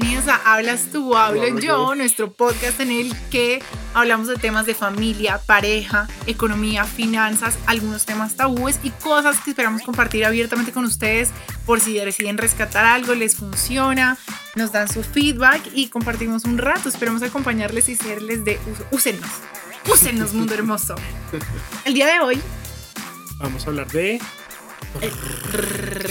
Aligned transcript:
bienvenidos 0.00 0.26
a 0.26 0.54
Hablas 0.54 0.88
tú, 0.90 1.16
hablo 1.16 1.60
yo, 1.60 1.94
nuestro 1.94 2.32
podcast 2.32 2.80
en 2.80 2.90
el 2.90 3.14
que 3.30 3.62
hablamos 3.92 4.26
de 4.26 4.34
temas 4.34 4.66
de 4.66 4.74
familia, 4.74 5.40
pareja, 5.46 6.08
economía, 6.26 6.82
finanzas, 6.84 7.56
algunos 7.66 8.04
temas 8.04 8.34
tabúes 8.34 8.80
y 8.82 8.90
cosas 8.90 9.38
que 9.38 9.50
esperamos 9.50 9.82
compartir 9.82 10.24
abiertamente 10.24 10.72
con 10.72 10.84
ustedes 10.84 11.30
por 11.64 11.78
si 11.78 11.94
deciden 11.94 12.38
rescatar 12.38 12.84
algo, 12.84 13.14
les 13.14 13.36
funciona, 13.36 14.18
nos 14.56 14.72
dan 14.72 14.92
su 14.92 15.04
feedback 15.04 15.62
y 15.74 15.86
compartimos 15.90 16.44
un 16.44 16.58
rato. 16.58 16.88
Esperamos 16.88 17.22
acompañarles 17.22 17.88
y 17.88 17.94
serles 17.94 18.44
de 18.44 18.58
uso. 18.72 18.84
Úsenos, 18.90 19.30
úsenos, 19.88 20.34
mundo 20.34 20.54
hermoso. 20.54 20.96
El 21.84 21.94
día 21.94 22.08
de 22.08 22.18
hoy 22.18 22.42
vamos 23.38 23.64
a 23.64 23.70
hablar 23.70 23.86
de 23.92 24.20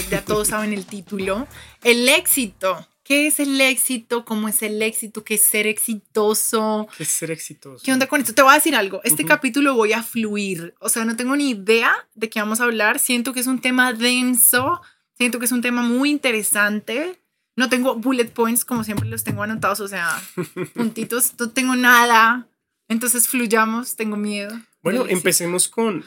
ya 0.08 0.24
todos 0.24 0.48
saben 0.48 0.72
el 0.72 0.86
título. 0.86 1.46
El 1.82 2.08
éxito. 2.08 2.86
¿Qué 3.04 3.26
es 3.26 3.38
el 3.38 3.60
éxito? 3.60 4.24
¿Cómo 4.24 4.48
es 4.48 4.62
el 4.62 4.80
éxito? 4.80 5.24
¿Qué 5.24 5.34
es 5.34 5.42
ser 5.42 5.66
exitoso? 5.66 6.88
¿Qué 6.96 7.02
es 7.02 7.10
ser 7.10 7.30
exitoso? 7.30 7.84
¿Qué 7.84 7.92
onda 7.92 8.06
con 8.06 8.18
esto? 8.22 8.32
Te 8.32 8.40
voy 8.40 8.52
a 8.52 8.54
decir 8.54 8.74
algo. 8.74 9.02
Este 9.04 9.26
capítulo 9.26 9.74
voy 9.74 9.92
a 9.92 10.02
fluir. 10.02 10.74
O 10.80 10.88
sea, 10.88 11.04
no 11.04 11.14
tengo 11.14 11.36
ni 11.36 11.50
idea 11.50 11.94
de 12.14 12.30
qué 12.30 12.40
vamos 12.40 12.62
a 12.62 12.64
hablar. 12.64 12.98
Siento 12.98 13.34
que 13.34 13.40
es 13.40 13.46
un 13.46 13.60
tema 13.60 13.92
denso. 13.92 14.80
Siento 15.18 15.38
que 15.38 15.44
es 15.44 15.52
un 15.52 15.60
tema 15.60 15.82
muy 15.82 16.08
interesante. 16.10 17.20
No 17.56 17.68
tengo 17.68 17.94
bullet 17.96 18.30
points 18.30 18.64
como 18.64 18.84
siempre 18.84 19.06
los 19.06 19.22
tengo 19.22 19.42
anotados. 19.42 19.80
O 19.80 19.88
sea, 19.88 20.18
puntitos. 20.74 21.34
No 21.38 21.50
tengo 21.50 21.76
nada. 21.76 22.48
Entonces 22.88 23.28
fluyamos. 23.28 23.96
Tengo 23.96 24.16
miedo. 24.16 24.58
Bueno, 24.82 25.04
empecemos 25.06 25.68
con 25.68 26.06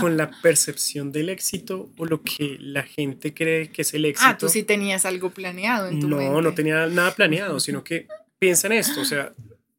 con 0.00 0.16
la 0.16 0.30
percepción 0.42 1.12
del 1.12 1.28
éxito 1.28 1.90
o 1.96 2.06
lo 2.06 2.22
que 2.22 2.56
la 2.58 2.82
gente 2.82 3.34
cree 3.34 3.70
que 3.70 3.82
es 3.82 3.94
el 3.94 4.04
éxito. 4.06 4.28
Ah, 4.28 4.38
tú 4.38 4.48
sí 4.48 4.62
tenías 4.62 5.04
algo 5.04 5.30
planeado 5.30 5.88
en 5.88 6.00
tu 6.00 6.08
no, 6.08 6.16
mente. 6.16 6.32
No, 6.32 6.42
no 6.42 6.54
tenía 6.54 6.86
nada 6.86 7.14
planeado, 7.14 7.60
sino 7.60 7.84
que 7.84 8.08
piensa 8.38 8.66
en 8.66 8.74
esto, 8.74 9.00
o 9.00 9.04
sea, 9.04 9.32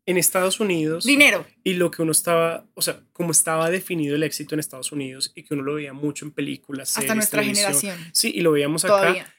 en 0.05 0.17
Estados 0.17 0.59
Unidos. 0.59 1.05
Dinero. 1.05 1.45
Y 1.63 1.73
lo 1.73 1.89
que 1.91 2.01
uno 2.01 2.11
estaba, 2.11 2.65
o 2.75 2.81
sea, 2.81 3.01
como 3.13 3.31
estaba 3.31 3.69
definido 3.69 4.15
el 4.15 4.23
éxito 4.23 4.55
en 4.55 4.59
Estados 4.59 4.91
Unidos 4.91 5.31
y 5.35 5.43
que 5.43 5.53
uno 5.53 5.63
lo 5.63 5.75
veía 5.75 5.93
mucho 5.93 6.25
en 6.25 6.31
películas. 6.31 6.97
Hasta 6.97 7.15
nuestra 7.15 7.43
generación. 7.43 7.97
Sí, 8.13 8.31
y 8.33 8.41
lo 8.41 8.51
veíamos 8.51 8.85
acá. 8.85 9.31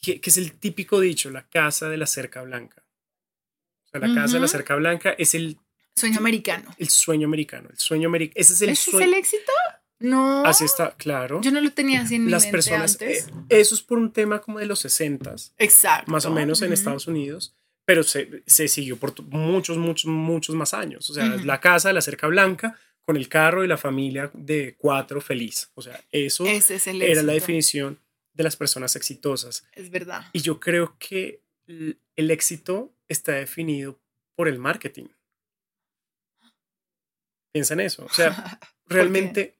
Que, 0.00 0.20
que, 0.20 0.30
es 0.30 0.36
el 0.36 0.52
típico 0.52 1.00
dicho, 1.00 1.30
la 1.30 1.48
casa 1.48 1.88
de 1.88 1.96
la 1.96 2.06
cerca 2.06 2.42
blanca. 2.42 2.84
O 3.86 3.88
sea, 3.90 4.00
la 4.06 4.14
casa 4.14 4.34
de 4.34 4.40
la 4.40 4.48
cerca 4.48 4.76
blanca 4.76 5.14
es 5.18 5.34
el... 5.34 5.58
Sueño 5.96 6.18
americano. 6.18 6.72
El 6.78 6.88
sueño 6.88 7.26
americano. 7.26 7.68
El 7.70 7.78
sueño 7.78 8.08
americano. 8.08 8.34
Ese 8.36 8.52
es 8.52 8.62
el 8.62 8.68
¿Ese 8.70 8.90
es 8.90 9.00
el 9.00 9.14
éxito? 9.14 9.52
No. 10.00 10.44
Así 10.44 10.64
está, 10.64 10.92
claro. 10.96 11.40
Yo 11.40 11.50
no 11.50 11.60
lo 11.60 11.72
tenía 11.72 12.02
así 12.02 12.14
en 12.16 12.24
mi 12.26 12.30
Las 12.30 12.44
mente 12.44 12.52
personas, 12.56 12.92
antes. 12.92 13.26
eh, 13.26 13.32
eso 13.48 13.74
es 13.74 13.82
por 13.82 13.98
un 13.98 14.12
tema 14.12 14.40
como 14.40 14.58
de 14.60 14.66
los 14.66 14.78
60 14.80 15.34
Exacto. 15.58 16.10
más 16.10 16.24
o 16.24 16.30
menos 16.30 16.62
en 16.62 16.72
Estados 16.72 17.06
Unidos, 17.08 17.54
pero 17.84 18.02
se, 18.04 18.42
se 18.46 18.68
siguió 18.68 18.96
por 18.96 19.20
muchos, 19.24 19.76
muchos, 19.76 20.06
muchos 20.06 20.54
más 20.54 20.72
años. 20.74 21.10
O 21.10 21.14
sea, 21.14 21.24
la 21.26 21.60
casa 21.60 21.88
de 21.88 21.94
la 21.94 22.00
cerca 22.00 22.26
blanca 22.28 22.78
con 23.02 23.16
el 23.16 23.28
carro 23.28 23.64
y 23.64 23.68
la 23.68 23.78
familia 23.78 24.30
de 24.34 24.76
cuatro 24.78 25.20
feliz. 25.20 25.70
O 25.74 25.82
sea, 25.82 25.98
eso 26.12 26.44
Ese 26.46 26.76
es 26.76 26.86
el 26.86 27.02
era 27.02 27.22
la 27.22 27.32
definición 27.32 27.98
de 28.34 28.44
las 28.44 28.54
personas 28.56 28.94
exitosas. 28.94 29.64
Es 29.72 29.90
verdad. 29.90 30.26
Y 30.32 30.42
yo 30.42 30.60
creo 30.60 30.96
que 30.98 31.42
el 31.66 32.30
éxito 32.30 32.92
está 33.08 33.32
definido 33.32 33.98
por 34.36 34.46
el 34.48 34.58
marketing. 34.58 35.06
Piensa 37.52 37.74
en 37.74 37.80
eso. 37.80 38.04
O 38.04 38.10
sea, 38.12 38.60
realmente, 38.86 39.57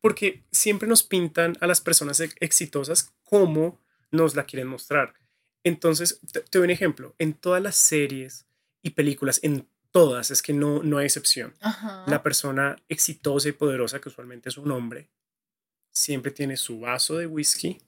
porque 0.00 0.44
siempre 0.50 0.88
nos 0.88 1.02
pintan 1.02 1.56
a 1.60 1.66
las 1.66 1.80
personas 1.80 2.20
ex- 2.20 2.34
exitosas 2.40 3.12
como 3.24 3.80
nos 4.10 4.34
la 4.34 4.44
quieren 4.44 4.68
mostrar. 4.68 5.14
Entonces, 5.62 6.20
te, 6.32 6.40
te 6.40 6.58
doy 6.58 6.64
un 6.66 6.70
ejemplo. 6.70 7.14
En 7.18 7.34
todas 7.34 7.62
las 7.62 7.76
series 7.76 8.46
y 8.82 8.90
películas, 8.90 9.40
en 9.42 9.68
todas, 9.90 10.30
es 10.30 10.40
que 10.42 10.52
no, 10.52 10.82
no 10.82 10.98
hay 10.98 11.06
excepción. 11.06 11.54
Ajá. 11.60 12.04
La 12.06 12.22
persona 12.22 12.76
exitosa 12.88 13.48
y 13.48 13.52
poderosa, 13.52 14.00
que 14.00 14.08
usualmente 14.08 14.48
es 14.48 14.56
un 14.56 14.70
hombre, 14.70 15.10
siempre 15.90 16.30
tiene 16.30 16.56
su 16.56 16.80
vaso 16.80 17.16
de 17.18 17.26
whisky 17.26 17.78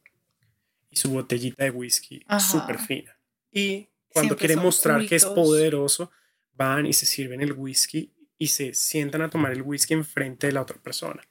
y 0.90 0.96
su 0.96 1.10
botellita 1.10 1.64
de 1.64 1.70
whisky 1.70 2.22
súper 2.40 2.78
fina. 2.78 3.16
Y 3.50 3.88
cuando 4.08 4.34
Siempre 4.34 4.36
quiere 4.46 4.56
mostrar 4.60 5.06
que 5.06 5.16
es 5.16 5.24
poderoso, 5.24 6.10
van 6.54 6.86
y 6.86 6.92
se 6.92 7.06
sirven 7.06 7.40
el 7.40 7.52
whisky 7.52 8.12
y 8.36 8.48
se 8.48 8.74
sientan 8.74 9.22
a 9.22 9.30
tomar 9.30 9.52
el 9.52 9.62
whisky 9.62 9.94
enfrente 9.94 10.48
de 10.48 10.52
la 10.52 10.62
otra 10.62 10.76
persona. 10.82 11.22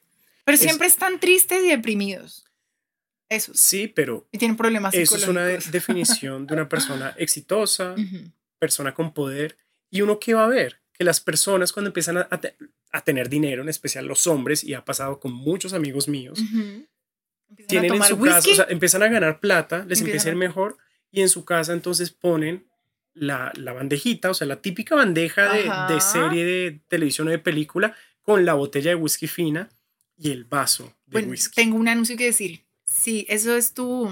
Pero 0.45 0.55
es- 0.55 0.61
siempre 0.61 0.87
están 0.87 1.19
tristes 1.19 1.63
y 1.63 1.69
deprimidos. 1.69 2.45
Eso. 3.29 3.53
Sí, 3.55 3.87
pero 3.87 4.27
Y 4.31 4.37
tienen 4.37 4.57
problemas 4.57 4.93
eso 4.93 5.15
es 5.15 5.27
una 5.27 5.45
de- 5.45 5.59
definición 5.71 6.45
de 6.47 6.53
una 6.53 6.67
persona 6.67 7.15
exitosa, 7.17 7.95
persona 8.59 8.93
con 8.93 9.13
poder. 9.13 9.57
¿Y 9.89 10.01
uno 10.01 10.19
qué 10.19 10.33
va 10.33 10.45
a 10.45 10.49
ver? 10.49 10.81
Que 10.93 11.03
las 11.05 11.21
personas 11.21 11.71
cuando 11.71 11.89
empiezan 11.89 12.17
a, 12.17 12.27
a 12.29 12.41
te- 12.41 12.55
a 12.91 13.01
tener 13.03 13.29
dinero, 13.29 13.61
en 13.61 13.69
especial 13.69 14.05
los 14.05 14.27
hombres, 14.27 14.63
y 14.65 14.73
ha 14.73 14.83
pasado 14.83 15.19
con 15.21 15.31
muchos 15.31 15.71
amigos 15.73 16.09
míos, 16.09 16.39
tienen 17.67 17.91
a 17.93 17.95
en 17.95 18.03
su 18.03 18.15
whisky. 18.15 18.33
casa, 18.35 18.51
o 18.51 18.55
sea, 18.55 18.65
empiezan 18.69 19.03
a 19.03 19.07
ganar 19.07 19.39
plata, 19.39 19.77
les 19.87 19.99
Empiezan 20.01 20.07
empieza 20.07 20.29
a 20.29 20.31
ir 20.31 20.37
mejor, 20.37 20.77
y 21.09 21.21
en 21.21 21.29
su 21.29 21.45
casa 21.45 21.73
entonces 21.73 22.11
ponen 22.11 22.67
la, 23.13 23.51
la 23.55 23.73
bandejita, 23.73 24.29
o 24.29 24.33
sea, 24.33 24.47
la 24.47 24.61
típica 24.61 24.95
bandeja 24.95 25.53
de, 25.53 25.93
de 25.93 26.01
serie 26.01 26.45
de 26.45 26.81
televisión 26.87 27.27
o 27.27 27.31
de 27.31 27.39
película, 27.39 27.95
con 28.21 28.45
la 28.45 28.53
botella 28.53 28.91
de 28.91 28.95
whisky 28.95 29.27
fina 29.27 29.69
y 30.21 30.31
el 30.31 30.43
vaso 30.45 30.85
de 31.07 31.13
Bueno, 31.13 31.29
whisky. 31.29 31.55
tengo 31.55 31.77
un 31.77 31.87
anuncio 31.87 32.15
que 32.17 32.25
decir. 32.25 32.63
Sí, 32.85 33.25
eso 33.29 33.55
es 33.55 33.73
tu, 33.73 34.09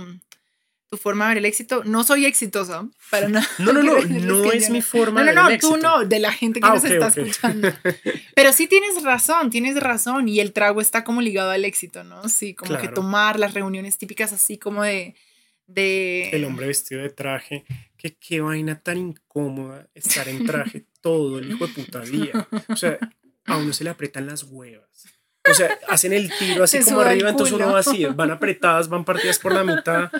tu 0.90 0.98
forma 0.98 1.26
de 1.26 1.30
ver 1.30 1.38
el 1.40 1.46
éxito. 1.46 1.84
No 1.84 2.04
soy 2.04 2.26
exitosa 2.26 2.88
para 3.12 3.28
nada. 3.30 3.48
No, 3.60 3.74
no, 3.74 3.84
no, 3.84 4.02
no 4.02 4.52
es 4.52 4.70
mi 4.70 4.82
forma 4.82 5.22
No, 5.22 5.28
de 5.28 5.34
no, 5.36 5.42
ver 5.44 5.50
no, 5.50 5.50
el 5.56 5.60
tú 5.60 5.76
éxito. 5.76 5.88
no, 6.00 6.06
de 6.06 6.20
la 6.20 6.32
gente 6.32 6.60
que 6.60 6.68
Ah, 6.68 6.74
nos 6.74 6.84
está 6.84 7.08
escuchando. 7.08 7.70
Pero 8.36 8.54
sí 8.54 8.68
tienes 8.68 9.04
razón, 9.04 9.50
tienes 9.50 9.76
razón. 9.80 10.28
Y 10.28 10.40
el 10.40 10.52
trago 10.54 10.82
está 10.82 11.04
como 11.04 11.22
ligado 11.22 11.52
al 11.52 11.66
éxito, 11.66 12.04
¿no? 12.04 12.28
Sí, 12.30 12.56
como 12.56 12.78
que 12.80 12.88
tomar 12.88 13.38
las 13.40 13.54
reuniones 13.54 13.98
típicas 13.98 14.34
así 14.34 14.58
como 14.58 14.84
de... 14.84 15.16
de 15.68 16.30
El 16.32 16.46
hombre 16.46 16.66
vestido 16.68 17.02
de 17.02 17.10
traje, 17.10 17.66
que 17.98 18.16
qué 18.16 18.42
vaina 18.42 18.80
tan 18.80 18.98
incómoda 18.98 19.88
estar 19.94 20.28
en 20.28 20.46
traje 20.46 20.86
todo 21.02 21.38
el 21.40 21.52
hijo 21.52 21.68
de 21.68 21.74
puta 21.74 22.00
día. 22.02 22.48
O 22.70 22.76
sea, 22.76 22.98
a 23.46 23.58
uno 23.58 23.74
se 23.74 23.84
le 23.84 23.90
aprietan 23.92 24.26
las 24.26 24.44
huevas. 24.44 24.88
O 25.50 25.54
sea, 25.54 25.78
hacen 25.88 26.14
el 26.14 26.32
tiro 26.38 26.64
así 26.64 26.78
Se 26.82 26.84
como 26.90 27.02
arriba, 27.02 27.30
entonces 27.30 27.54
uno 27.56 27.72
va 27.72 27.80
así, 27.80 28.06
van 28.06 28.32
apretadas, 28.32 28.88
van 28.90 29.04
partidas 29.06 29.40
por 29.40 29.54
la 29.54 29.64
mitad. 29.64 30.12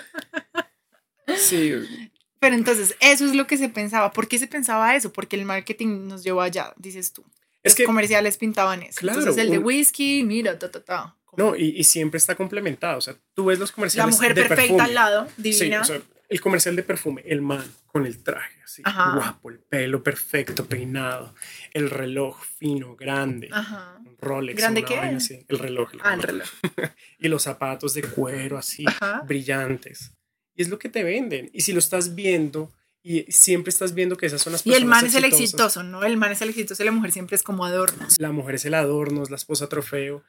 Sí, 1.36 1.74
Pero 2.38 2.54
entonces, 2.54 2.96
eso 3.00 3.24
es 3.24 3.34
lo 3.34 3.46
que 3.46 3.56
se 3.56 3.68
pensaba. 3.68 4.12
¿Por 4.12 4.26
qué 4.28 4.38
se 4.38 4.46
pensaba 4.46 4.96
eso? 4.96 5.12
Porque 5.12 5.36
el 5.36 5.44
marketing 5.44 6.06
nos 6.08 6.22
llevó 6.24 6.40
allá, 6.42 6.72
dices 6.76 7.12
tú. 7.12 7.24
es 7.62 7.72
Los 7.72 7.74
que 7.76 7.84
comerciales 7.84 8.36
pintaban 8.36 8.82
eso. 8.82 9.00
Claro, 9.00 9.18
entonces, 9.20 9.42
el 9.44 9.50
de 9.50 9.58
whisky, 9.58 10.24
mira, 10.24 10.58
ta, 10.58 10.70
ta, 10.70 10.82
ta. 10.82 11.16
No, 11.36 11.54
y, 11.54 11.68
y 11.76 11.84
siempre 11.84 12.18
está 12.18 12.34
complementado. 12.34 12.98
O 12.98 13.00
sea, 13.00 13.14
tú 13.34 13.44
ves 13.44 13.58
los 13.60 13.70
la 13.70 13.74
comerciales 13.76 14.14
mujer 14.16 14.34
de 14.34 14.42
perfecta 14.42 14.62
perfume. 14.62 14.82
al 14.82 14.94
lado, 14.94 15.28
Sí, 15.36 15.42
divina. 15.42 15.80
o 15.82 15.84
sea, 15.84 16.00
el 16.30 16.40
comercial 16.40 16.74
de 16.76 16.82
perfume, 16.84 17.22
el 17.26 17.42
man 17.42 17.64
con 17.86 18.06
el 18.06 18.22
traje 18.22 18.62
así, 18.64 18.82
Ajá. 18.84 19.14
guapo, 19.16 19.50
el 19.50 19.58
pelo 19.58 20.02
perfecto, 20.02 20.64
peinado, 20.64 21.34
el 21.74 21.90
reloj 21.90 22.40
fino, 22.58 22.94
grande, 22.96 23.48
Ajá. 23.52 23.98
un 24.06 24.16
Rolex, 24.18 24.56
¿Grande 24.58 24.84
qué? 24.84 24.96
vaina 24.96 25.16
así, 25.18 25.44
el 25.48 25.58
reloj, 25.58 25.92
el 25.94 26.00
Ah, 26.02 26.14
el 26.14 26.22
reloj. 26.22 26.48
y 27.18 27.28
los 27.28 27.42
zapatos 27.42 27.94
de 27.94 28.02
cuero 28.02 28.56
así, 28.56 28.84
Ajá. 28.86 29.22
brillantes. 29.26 30.12
Y 30.54 30.62
es 30.62 30.68
lo 30.68 30.78
que 30.78 30.88
te 30.88 31.02
venden. 31.04 31.50
Y 31.52 31.62
si 31.62 31.72
lo 31.72 31.78
estás 31.80 32.14
viendo 32.14 32.72
y 33.02 33.22
siempre 33.32 33.70
estás 33.70 33.94
viendo 33.94 34.16
que 34.16 34.26
esas 34.26 34.42
son 34.42 34.52
las 34.52 34.60
Y 34.64 34.70
personas 34.70 34.82
el 34.82 34.88
man 34.88 35.06
es 35.06 35.14
el 35.14 35.24
exitoso, 35.24 35.82
¿no? 35.82 36.04
El 36.04 36.16
man 36.16 36.32
es 36.32 36.42
el 36.42 36.50
exitoso 36.50 36.82
y 36.82 36.86
la 36.86 36.92
mujer 36.92 37.12
siempre 37.12 37.34
es 37.36 37.42
como 37.42 37.64
adorno. 37.64 38.06
La 38.18 38.30
mujer 38.30 38.56
es 38.56 38.64
el 38.66 38.74
adorno, 38.74 39.22
es 39.22 39.30
la 39.30 39.36
esposa 39.36 39.68
trofeo. 39.68 40.22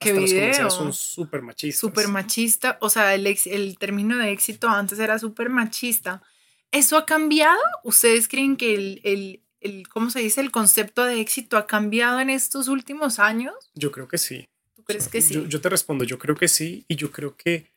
Sea, 0.00 0.12
¿Qué 0.12 0.18
hasta 0.18 0.20
los 0.20 0.30
video? 0.30 0.70
son 0.70 0.92
súper 0.92 1.42
machistas. 1.42 1.80
Súper 1.80 2.08
machista. 2.08 2.78
O 2.80 2.90
sea, 2.90 3.14
el, 3.14 3.26
ex- 3.26 3.46
el 3.46 3.78
término 3.78 4.18
de 4.18 4.32
éxito 4.32 4.68
antes 4.68 4.98
era 4.98 5.18
súper 5.18 5.48
machista. 5.50 6.22
¿Eso 6.70 6.96
ha 6.98 7.06
cambiado? 7.06 7.60
¿Ustedes 7.84 8.28
creen 8.28 8.56
que 8.56 8.74
el, 8.74 9.00
el, 9.04 9.42
el, 9.60 9.88
¿cómo 9.88 10.10
se 10.10 10.20
dice? 10.20 10.40
El 10.40 10.50
concepto 10.50 11.04
de 11.04 11.20
éxito 11.20 11.56
ha 11.56 11.66
cambiado 11.66 12.20
en 12.20 12.28
estos 12.30 12.68
últimos 12.68 13.18
años? 13.18 13.54
Yo 13.74 13.92
creo 13.92 14.08
que 14.08 14.18
sí. 14.18 14.48
¿Tú 14.74 14.82
crees 14.84 15.08
que 15.08 15.22
sí? 15.22 15.34
Yo, 15.34 15.46
yo 15.46 15.60
te 15.60 15.68
respondo, 15.68 16.04
yo 16.04 16.18
creo 16.18 16.34
que 16.34 16.48
sí. 16.48 16.84
Y 16.88 16.96
yo 16.96 17.10
creo 17.10 17.36
que 17.36 17.70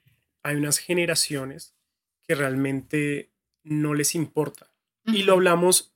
hay 0.43 0.55
unas 0.55 0.79
generaciones 0.79 1.73
que 2.27 2.35
realmente 2.35 3.29
no 3.63 3.93
les 3.93 4.15
importa. 4.15 4.69
Y 5.05 5.23
lo 5.23 5.33
hablamos, 5.33 5.93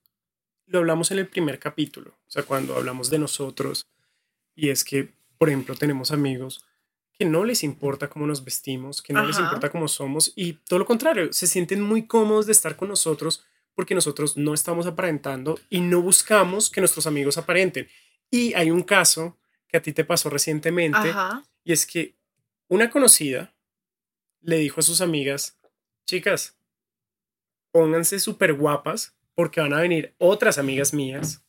lo 0.68 0.80
hablamos 0.80 1.12
en 1.12 1.20
el 1.20 1.28
primer 1.28 1.60
capítulo, 1.60 2.12
o 2.12 2.30
sea, 2.32 2.44
cuando 2.44 2.76
hablamos 2.78 3.10
de 3.10 3.20
nosotros, 3.20 3.86
y 4.56 4.70
es 4.70 4.86
que, 4.86 5.12
por 5.42 5.50
ejemplo, 5.50 5.74
tenemos 5.74 6.12
amigos 6.12 6.64
que 7.14 7.26
no 7.26 7.44
les 7.46 7.64
importa 7.64 8.12
cómo 8.12 8.28
nos 8.28 8.46
vestimos, 8.46 9.02
que 9.02 9.12
no 9.12 9.26
les 9.26 9.40
importa 9.40 9.72
cómo 9.72 9.88
somos, 9.88 10.34
y 10.36 10.54
todo 10.54 10.78
lo 10.78 10.86
contrario, 10.86 11.34
se 11.34 11.48
sienten 11.48 11.82
muy 11.82 12.06
cómodos 12.06 12.46
de 12.46 12.52
estar 12.52 12.76
con 12.76 12.90
nosotros 12.90 13.44
porque 13.74 13.96
nosotros 13.96 14.38
no 14.38 14.54
estamos 14.54 14.86
aparentando 14.86 15.60
y 15.68 15.82
no 15.82 16.00
buscamos 16.00 16.70
que 16.70 16.80
nuestros 16.80 17.08
amigos 17.08 17.40
aparenten. 17.40 17.88
Y 18.30 18.54
hay 18.54 18.70
un 18.70 18.84
caso 18.84 19.36
que 19.68 19.78
a 19.78 19.82
ti 19.82 19.94
te 19.94 20.06
pasó 20.06 20.30
recientemente, 20.30 21.10
Ajá. 21.10 21.44
y 21.64 21.74
es 21.74 21.88
que 21.88 22.14
una 22.68 22.92
conocida 22.92 23.52
le 24.42 24.58
dijo 24.58 24.80
a 24.80 24.84
sus 24.84 25.02
amigas, 25.02 25.58
chicas, 26.06 26.56
pónganse 27.72 28.20
súper 28.20 28.54
guapas 28.54 29.16
porque 29.34 29.60
van 29.60 29.74
a 29.74 29.82
venir 29.82 30.14
otras 30.20 30.60
amigas 30.60 30.94
mías 30.94 31.44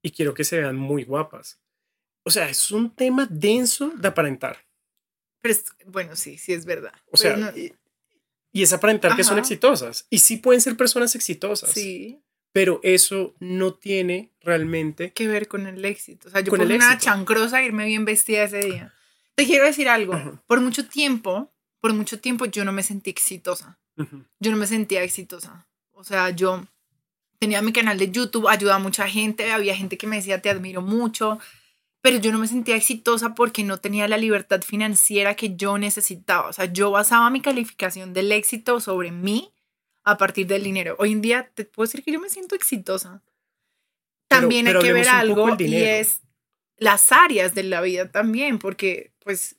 y 0.00 0.12
quiero 0.12 0.32
que 0.32 0.44
se 0.44 0.62
vean 0.62 0.76
muy 0.76 1.04
guapas. 1.04 1.58
O 2.24 2.30
sea, 2.30 2.48
es 2.48 2.70
un 2.70 2.90
tema 2.94 3.26
denso 3.30 3.90
de 3.96 4.08
aparentar. 4.08 4.58
Pero 5.40 5.54
es, 5.54 5.64
bueno, 5.86 6.14
sí, 6.16 6.38
sí 6.38 6.52
es 6.52 6.64
verdad. 6.64 6.92
O 7.10 7.16
sea, 7.16 7.36
no- 7.36 7.50
y, 7.56 7.74
y 8.52 8.62
es 8.62 8.72
aparentar 8.72 9.16
que 9.16 9.24
son 9.24 9.34
Ajá. 9.34 9.40
exitosas. 9.40 10.06
Y 10.10 10.18
sí 10.18 10.36
pueden 10.36 10.60
ser 10.60 10.76
personas 10.76 11.14
exitosas. 11.14 11.70
sí, 11.70 12.20
Pero 12.52 12.80
eso 12.82 13.34
no 13.40 13.74
tiene 13.74 14.30
realmente 14.42 15.12
que 15.12 15.26
ver 15.26 15.48
con 15.48 15.66
el 15.66 15.84
éxito. 15.84 16.28
O 16.28 16.30
sea, 16.30 16.42
yo 16.42 16.50
Con 16.50 16.60
una 16.60 16.98
chancrosa 16.98 17.62
irme 17.62 17.86
bien 17.86 18.04
vestida 18.04 18.44
ese 18.44 18.60
día. 18.60 18.94
Te 19.34 19.46
quiero 19.46 19.64
decir 19.64 19.88
algo. 19.88 20.12
Ajá. 20.14 20.42
Por 20.46 20.60
mucho 20.60 20.86
tiempo, 20.86 21.50
por 21.80 21.92
mucho 21.94 22.20
tiempo 22.20 22.44
yo 22.44 22.64
no 22.64 22.72
me 22.72 22.82
sentí 22.82 23.08
exitosa. 23.10 23.78
Ujú. 23.96 24.24
Yo 24.38 24.50
no 24.50 24.58
me 24.58 24.66
sentía 24.66 25.02
exitosa. 25.02 25.66
O 25.92 26.04
sea, 26.04 26.30
yo 26.30 26.66
tenía 27.38 27.62
mi 27.62 27.72
canal 27.72 27.98
de 27.98 28.10
YouTube, 28.10 28.46
ayudaba 28.48 28.76
a 28.76 28.82
mucha 28.82 29.08
gente, 29.08 29.50
había 29.50 29.74
gente 29.74 29.96
que 29.98 30.06
me 30.06 30.16
decía 30.16 30.40
te 30.42 30.50
admiro 30.50 30.82
mucho, 30.82 31.38
pero 32.02 32.18
yo 32.18 32.32
no 32.32 32.38
me 32.38 32.48
sentía 32.48 32.76
exitosa 32.76 33.34
porque 33.34 33.62
no 33.62 33.78
tenía 33.78 34.08
la 34.08 34.18
libertad 34.18 34.60
financiera 34.62 35.36
que 35.36 35.54
yo 35.56 35.78
necesitaba. 35.78 36.48
O 36.48 36.52
sea, 36.52 36.66
yo 36.66 36.90
basaba 36.90 37.30
mi 37.30 37.40
calificación 37.40 38.12
del 38.12 38.32
éxito 38.32 38.80
sobre 38.80 39.12
mí 39.12 39.52
a 40.02 40.18
partir 40.18 40.48
del 40.48 40.64
dinero. 40.64 40.96
Hoy 40.98 41.12
en 41.12 41.22
día 41.22 41.50
te 41.54 41.64
puedo 41.64 41.86
decir 41.86 42.02
que 42.02 42.12
yo 42.12 42.20
me 42.20 42.28
siento 42.28 42.56
exitosa. 42.56 43.22
También 44.26 44.66
pero 44.66 44.80
hay 44.80 44.86
que 44.86 44.92
ver 44.92 45.08
algo 45.08 45.56
y 45.58 45.76
es 45.76 46.22
las 46.76 47.12
áreas 47.12 47.54
de 47.54 47.62
la 47.62 47.80
vida 47.80 48.10
también, 48.10 48.58
porque 48.58 49.12
pues 49.20 49.56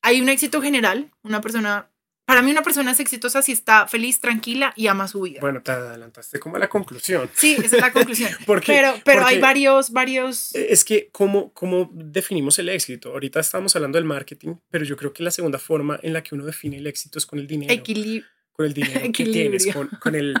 hay 0.00 0.20
un 0.20 0.28
éxito 0.28 0.62
general, 0.62 1.10
una 1.22 1.40
persona, 1.40 1.90
para 2.24 2.42
mí 2.42 2.50
una 2.50 2.62
persona 2.62 2.90
es 2.92 3.00
exitosa 3.00 3.42
si 3.42 3.52
está 3.52 3.86
feliz, 3.86 4.18
tranquila 4.20 4.72
y 4.76 4.86
ama 4.86 5.06
su 5.08 5.20
vida. 5.22 5.40
Bueno, 5.40 5.62
te 5.62 5.72
adelantaste 5.72 6.38
como 6.40 6.56
a 6.56 6.58
la 6.58 6.68
conclusión. 6.68 7.28
Sí, 7.34 7.54
esa 7.62 7.76
es 7.76 7.82
la 7.82 7.92
conclusión. 7.92 8.30
Porque, 8.46 8.66
pero 8.72 8.94
pero 9.04 9.20
hay 9.26 9.36
porque 9.36 9.40
varios, 9.40 9.90
varios... 9.90 10.54
Es 10.54 10.84
que, 10.84 11.08
¿cómo, 11.12 11.52
¿cómo 11.52 11.90
definimos 11.92 12.58
el 12.58 12.68
éxito? 12.70 13.10
Ahorita 13.10 13.40
estamos 13.40 13.76
hablando 13.76 13.98
del 13.98 14.04
marketing, 14.06 14.54
pero 14.70 14.84
yo 14.84 14.96
creo 14.96 15.12
que 15.12 15.22
la 15.22 15.30
segunda 15.30 15.58
forma 15.58 15.98
en 16.02 16.12
la 16.12 16.22
que 16.22 16.34
uno 16.34 16.44
define 16.44 16.78
el 16.78 16.86
éxito 16.86 17.18
es 17.18 17.26
con 17.26 17.38
el 17.38 17.46
dinero. 17.46 17.72
equilibrio. 17.72 18.24
con 18.52 18.66
el 18.66 18.74
dinero 18.74 19.00
que 19.00 19.06
equilibrio. 19.06 19.58
tienes, 19.58 19.74
con, 19.74 19.88
con 20.00 20.14
el, 20.14 20.34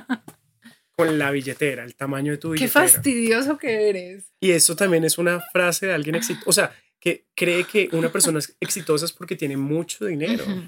con 0.96 1.18
la 1.18 1.30
billetera, 1.32 1.84
el 1.84 1.94
tamaño 1.96 2.32
de 2.32 2.38
tu 2.38 2.50
Qué 2.52 2.60
billetera. 2.64 2.88
fastidioso 2.88 3.58
que 3.58 3.88
eres. 3.90 4.32
Y 4.40 4.52
eso 4.52 4.74
también 4.76 5.04
es 5.04 5.18
una 5.18 5.40
frase 5.52 5.86
de 5.86 5.92
alguien 5.92 6.14
exitoso. 6.14 6.48
O 6.48 6.52
sea, 6.52 6.74
que 7.00 7.26
cree 7.34 7.64
que 7.64 7.88
una 7.92 8.10
persona 8.10 8.38
es 8.38 8.56
exitosa 8.60 9.04
es 9.04 9.12
porque 9.12 9.36
tiene 9.36 9.56
mucho 9.58 10.06
dinero. 10.06 10.44
Ujú. 10.44 10.62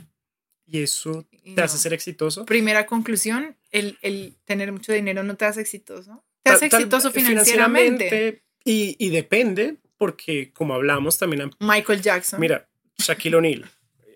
Y 0.67 0.83
eso 0.83 1.27
Y 1.31 1.55
te 1.55 1.63
hace 1.63 1.79
ser 1.79 1.93
exitoso. 1.93 2.45
Primera 2.45 2.87
conclusión, 2.87 3.57
el, 3.71 3.99
el 4.03 4.35
tener 4.45 4.73
mucho 4.73 4.93
dinero 4.93 5.23
no 5.23 5.37
te 5.37 5.45
hace 5.45 5.61
exitoso. 5.61 6.25
Te 6.43 6.51
hace 6.51 6.69
Tal- 6.69 6.71
tal- 6.71 6.81
exitoso 6.83 7.11
financieramente. 7.13 8.09
financieramente, 8.09 8.43
Y, 8.65 8.97
y 8.99 9.11
depende, 9.11 9.77
porque 9.97 10.53
como 10.53 10.75
hablamos 10.75 11.19
también, 11.19 11.51
Michael 11.61 12.03
Jackson. 12.03 12.41
mira, 12.41 12.69
Shaquille 12.99 13.37
O'Neal. 13.37 13.71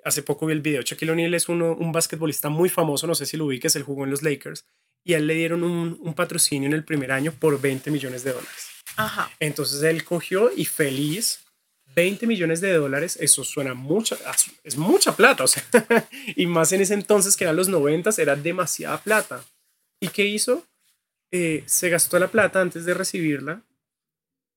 Hace 0.04 0.22
poco 0.22 0.46
vi 0.46 0.52
el 0.54 0.60
video. 0.60 0.82
Shaquille 0.82 1.12
O'Neal 1.12 1.34
es 1.34 1.48
uno, 1.48 1.72
un 1.74 1.92
basquetbolista 1.92 2.48
muy 2.48 2.68
famoso, 2.68 3.06
no 3.06 3.14
sé 3.14 3.26
si 3.26 3.36
lo 3.36 3.44
ubiques, 3.46 3.76
él 3.76 3.82
jugó 3.82 4.04
en 4.04 4.10
los 4.10 4.22
Lakers. 4.22 4.64
Y 5.04 5.14
a 5.14 5.18
él 5.18 5.26
le 5.26 5.34
dieron 5.34 5.62
un, 5.62 5.98
un 6.00 6.14
patrocinio 6.14 6.66
en 6.66 6.72
el 6.74 6.84
primer 6.84 7.12
año 7.12 7.32
por 7.32 7.60
20 7.60 7.90
millones 7.90 8.22
de 8.24 8.32
dólares. 8.32 8.68
Ajá. 8.96 9.30
Entonces 9.40 9.82
él 9.82 10.04
cogió 10.04 10.50
y 10.54 10.64
feliz, 10.64 11.44
20 11.94 12.26
millones 12.26 12.60
de 12.60 12.72
dólares, 12.72 13.16
eso 13.20 13.44
suena 13.44 13.74
mucha, 13.74 14.16
es 14.64 14.76
mucha 14.76 15.14
plata, 15.16 15.44
o 15.44 15.46
sea, 15.48 15.62
y 16.36 16.46
más 16.46 16.72
en 16.72 16.80
ese 16.82 16.94
entonces 16.94 17.36
que 17.36 17.44
eran 17.44 17.56
los 17.56 17.68
90, 17.68 18.10
era 18.18 18.36
demasiada 18.36 19.00
plata. 19.02 19.44
¿Y 20.00 20.08
qué 20.08 20.26
hizo? 20.26 20.64
Eh, 21.32 21.62
se 21.66 21.88
gastó 21.90 22.18
la 22.18 22.28
plata 22.28 22.60
antes 22.60 22.84
de 22.84 22.94
recibirla 22.94 23.62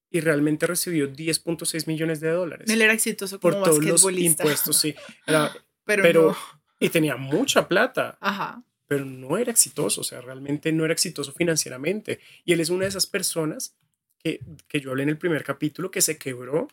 y 0.09 0.19
realmente 0.21 0.65
recibió 0.67 1.07
10.6 1.11 1.87
millones 1.87 2.19
de 2.19 2.29
dólares 2.29 2.69
Él 2.69 2.81
era 2.81 2.93
exitoso 2.93 3.39
por 3.39 3.53
todos 3.63 3.83
los 3.83 4.03
impuestos, 4.11 4.77
sí. 4.77 4.95
Era- 5.27 5.53
Pero, 5.85 6.03
pero, 6.03 6.21
no. 6.31 6.37
y 6.79 6.89
tenía 6.89 7.15
mucha 7.17 7.67
plata, 7.67 8.17
Ajá. 8.21 8.63
pero 8.87 9.05
no 9.05 9.37
era 9.37 9.51
exitoso, 9.51 10.01
o 10.01 10.03
sea, 10.03 10.21
realmente 10.21 10.71
no 10.71 10.85
era 10.85 10.93
exitoso 10.93 11.31
financieramente. 11.33 12.19
Y 12.45 12.53
él 12.53 12.59
es 12.61 12.69
una 12.69 12.83
de 12.85 12.89
esas 12.89 13.05
personas 13.07 13.75
que, 14.17 14.39
que 14.67 14.79
yo 14.79 14.91
hablé 14.91 15.03
en 15.03 15.09
el 15.09 15.17
primer 15.17 15.43
capítulo 15.43 15.91
que 15.91 16.01
se 16.01 16.17
quebró. 16.17 16.67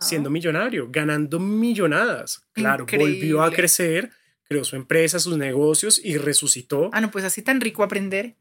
Siendo 0.00 0.30
millonario, 0.30 0.88
ganando 0.90 1.38
millonadas. 1.40 2.42
Claro, 2.52 2.86
volvió 2.98 3.42
a 3.42 3.50
crecer, 3.52 4.10
creó 4.44 4.64
su 4.64 4.76
empresa, 4.76 5.18
sus 5.18 5.36
negocios 5.36 6.00
y 6.02 6.16
resucitó. 6.18 6.90
Ah, 6.92 7.00
no, 7.00 7.10
pues 7.10 7.24
así 7.24 7.42
tan 7.42 7.60
rico 7.60 7.82
aprender. 7.82 8.36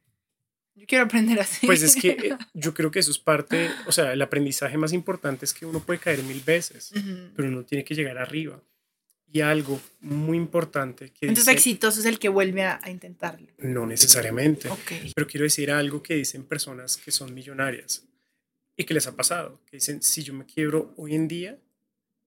Yo 0.75 0.85
quiero 0.85 1.05
aprender 1.05 1.39
así. 1.39 1.65
Pues 1.65 1.81
es 1.81 1.95
que 1.95 2.09
eh, 2.09 2.37
yo 2.53 2.73
creo 2.73 2.91
que 2.91 2.99
eso 2.99 3.09
es 3.11 3.17
parte, 3.19 3.69
o 3.87 3.91
sea, 3.91 4.13
el 4.13 4.21
aprendizaje 4.21 4.77
más 4.77 4.93
importante 4.93 5.43
es 5.45 5.53
que 5.53 5.65
uno 5.65 5.79
puede 5.79 5.99
caer 5.99 6.21
mil 6.23 6.41
veces, 6.41 6.93
pero 7.35 7.47
uno 7.49 7.63
tiene 7.63 7.83
que 7.83 7.95
llegar 7.95 8.17
arriba. 8.17 8.61
Y 9.29 9.41
algo 9.41 9.81
muy 9.99 10.37
importante 10.37 11.09
que 11.09 11.25
Entonces 11.27 11.45
dice- 11.47 11.51
exitoso 11.57 11.99
es 11.99 12.05
el 12.05 12.17
que 12.19 12.29
vuelve 12.29 12.63
a, 12.63 12.79
a 12.81 12.89
intentarlo. 12.89 13.47
no 13.57 13.85
necesariamente, 13.85 14.69
Ok. 14.69 14.91
pero 15.15 15.27
quiero 15.27 15.43
decir 15.43 15.69
algo 15.71 16.01
que 16.01 16.13
dicen 16.15 16.43
personas 16.45 16.95
que 16.95 17.11
son 17.11 17.33
millonarias 17.33 18.03
y 18.77 18.85
que 18.85 18.93
les 18.93 19.07
ha 19.07 19.15
pasado, 19.15 19.59
que 19.65 19.77
dicen, 19.77 20.01
si 20.01 20.23
yo 20.23 20.33
me 20.33 20.45
quiebro 20.45 20.93
hoy 20.97 21.15
en 21.15 21.27
día, 21.27 21.57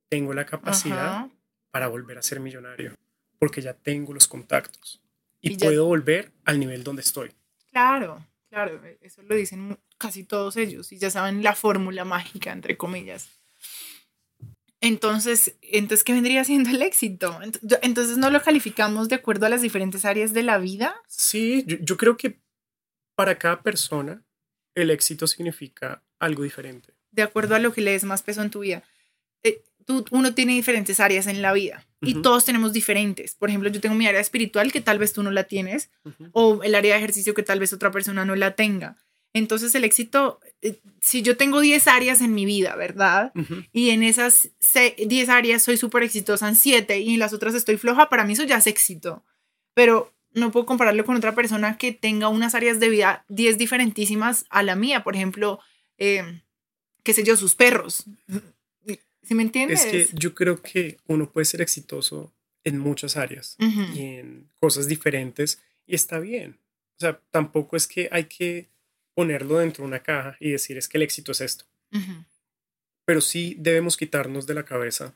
tengo 0.09 0.35
la 0.35 0.45
capacidad 0.45 1.07
Ajá. 1.07 1.31
para 1.71 1.87
volver 1.89 2.19
a 2.19 2.23
ser 2.23 2.41
millonario, 2.41 2.95
porque 3.39 3.63
ya 3.63 3.73
tengo 3.75 4.13
los 4.13 4.27
contactos 4.29 5.01
y, 5.41 5.53
Y 5.53 5.57
ya- 5.57 5.67
puedo 5.69 5.87
volver 5.87 6.33
al 6.45 6.59
nivel 6.59 6.83
donde 6.85 7.03
estoy. 7.03 7.31
Claro, 7.71 8.27
claro. 8.49 8.83
Eso 9.01 9.23
lo 9.23 9.35
dicen 9.37 9.79
casi 9.97 10.25
todos 10.25 10.57
ellos 10.57 10.91
y 10.93 10.99
ya 10.99 11.09
saben 11.11 11.43
la 11.45 11.55
fórmula 11.55 12.05
mágica, 12.05 12.51
entre 12.53 12.77
comillas. 12.77 13.31
Entonces, 14.83 15.57
entonces, 15.61 16.05
¿qué 16.05 16.15
vendría 16.15 16.43
siendo 16.43 16.71
el 16.71 16.81
éxito? 16.83 17.39
Entonces, 17.83 18.17
¿no 18.17 18.31
lo 18.31 18.43
calificamos 18.43 19.09
de 19.09 19.17
acuerdo 19.17 19.45
a 19.47 19.51
las 19.51 19.61
diferentes 19.61 20.05
áreas 20.07 20.33
de 20.33 20.43
la 20.43 20.57
vida? 20.59 20.97
Sí, 21.07 21.65
yo, 21.67 21.77
yo 21.81 21.97
creo 21.99 22.17
que 22.17 22.41
para 23.15 23.39
cada 23.39 23.63
persona 23.63 24.25
el 24.75 24.91
éxito 24.91 25.27
significa 25.27 26.03
algo 26.21 26.43
diferente. 26.45 26.95
de 27.13 27.23
acuerdo 27.23 27.57
a 27.57 27.59
lo 27.59 27.73
que 27.73 27.81
le 27.81 27.91
des 27.91 28.05
más 28.05 28.23
peso 28.23 28.41
en 28.41 28.51
tu 28.51 28.61
vida. 28.61 28.85
Eh, 29.43 29.65
tú, 29.85 30.05
uno 30.13 30.33
tiene 30.33 30.53
diferentes 30.55 31.01
áreas 31.01 31.27
en 31.27 31.43
la 31.43 31.53
vida 31.53 31.85
y 32.01 32.13
Ujú. 32.13 32.23
todos 32.23 32.45
tenemos 32.45 32.73
diferentes. 32.73 33.35
Por 33.35 33.49
ejemplo, 33.49 33.69
yo 33.69 33.81
tengo 33.81 33.97
mi 33.97 34.07
área 34.07 34.21
espiritual 34.21 34.71
que 34.71 34.81
tal 34.81 34.99
vez 35.01 35.13
tú 35.13 35.23
no 35.25 35.33
la 35.33 35.43
tienes 35.45 35.91
Ujú. 36.05 36.29
o 36.33 36.63
el 36.63 36.75
área 36.77 36.93
de 36.95 36.99
ejercicio 36.99 37.35
que 37.35 37.43
tal 37.43 37.59
vez 37.59 37.73
otra 37.73 37.91
persona 37.91 38.25
no 38.25 38.37
la 38.37 38.55
tenga. 38.55 38.97
Entonces 39.33 39.75
el 39.75 39.83
éxito, 39.85 40.39
eh, 40.63 40.79
si 41.01 41.23
yo 41.23 41.37
tengo 41.37 41.61
10 41.61 41.89
áreas 41.89 42.21
en 42.21 42.33
mi 42.35 42.45
vida, 42.47 42.77
¿verdad? 42.77 43.33
Ujú. 43.35 43.63
Y 43.73 43.91
en 43.91 44.03
esas 44.05 44.51
se- 44.61 44.95
10 45.07 45.29
áreas 45.29 45.63
soy 45.63 45.77
súper 45.77 46.05
exitosa 46.05 46.49
en 46.49 46.55
7 46.57 47.01
y 47.01 47.15
en 47.15 47.19
las 47.19 47.33
otras 47.33 47.55
estoy 47.57 47.77
floja, 47.77 48.09
para 48.09 48.25
mí 48.25 48.35
eso 48.35 48.45
ya 48.45 48.59
es 48.59 48.67
éxito. 48.69 49.25
Pero 49.75 50.13
no 50.33 50.53
puedo 50.53 50.67
compararlo 50.67 51.05
con 51.05 51.17
otra 51.17 51.35
persona 51.35 51.77
que 51.77 51.91
tenga 51.93 52.29
unas 52.29 52.55
áreas 52.55 52.79
de 52.79 52.89
vida 52.89 53.25
10 53.29 53.59
diferentísimas 53.59 54.47
a 54.51 54.63
la 54.63 54.77
mía. 54.77 55.03
Por 55.03 55.17
ejemplo, 55.17 55.59
eh, 56.01 56.43
qué 57.05 57.15
sé 57.15 57.23
yo, 57.23 57.37
sus 57.37 57.55
perros. 57.55 58.05
¿Sí 59.23 59.35
me 59.35 59.43
entiendes? 59.43 59.85
Es 59.85 59.91
que 60.09 60.17
yo 60.17 60.35
creo 60.35 60.61
que 60.61 60.97
uno 61.07 61.31
puede 61.31 61.45
ser 61.45 61.61
exitoso 61.61 62.33
en 62.65 62.79
muchas 62.79 63.17
áreas 63.17 63.57
y 63.59 64.03
en 64.03 64.49
cosas 64.59 64.89
diferentes 64.89 65.63
y 65.87 65.95
está 65.95 66.19
bien. 66.19 66.59
O 66.97 67.01
sea, 67.01 67.21
tampoco 67.31 67.77
es 67.77 67.87
que 67.87 68.09
hay 68.11 68.25
que 68.25 68.69
ponerlo 69.15 69.59
dentro 69.59 69.83
de 69.85 69.89
una 69.89 70.03
caja 70.03 70.37
y 70.41 70.51
decir 70.51 70.77
es 70.79 70.89
que 70.89 70.99
el 70.99 71.03
éxito 71.03 71.33
es 71.33 71.43
esto. 71.43 71.65
Pero 73.05 73.21
sí 73.21 73.57
debemos 73.59 73.97
quitarnos 73.97 74.47
de 74.47 74.55
la 74.55 74.65
cabeza 74.65 75.15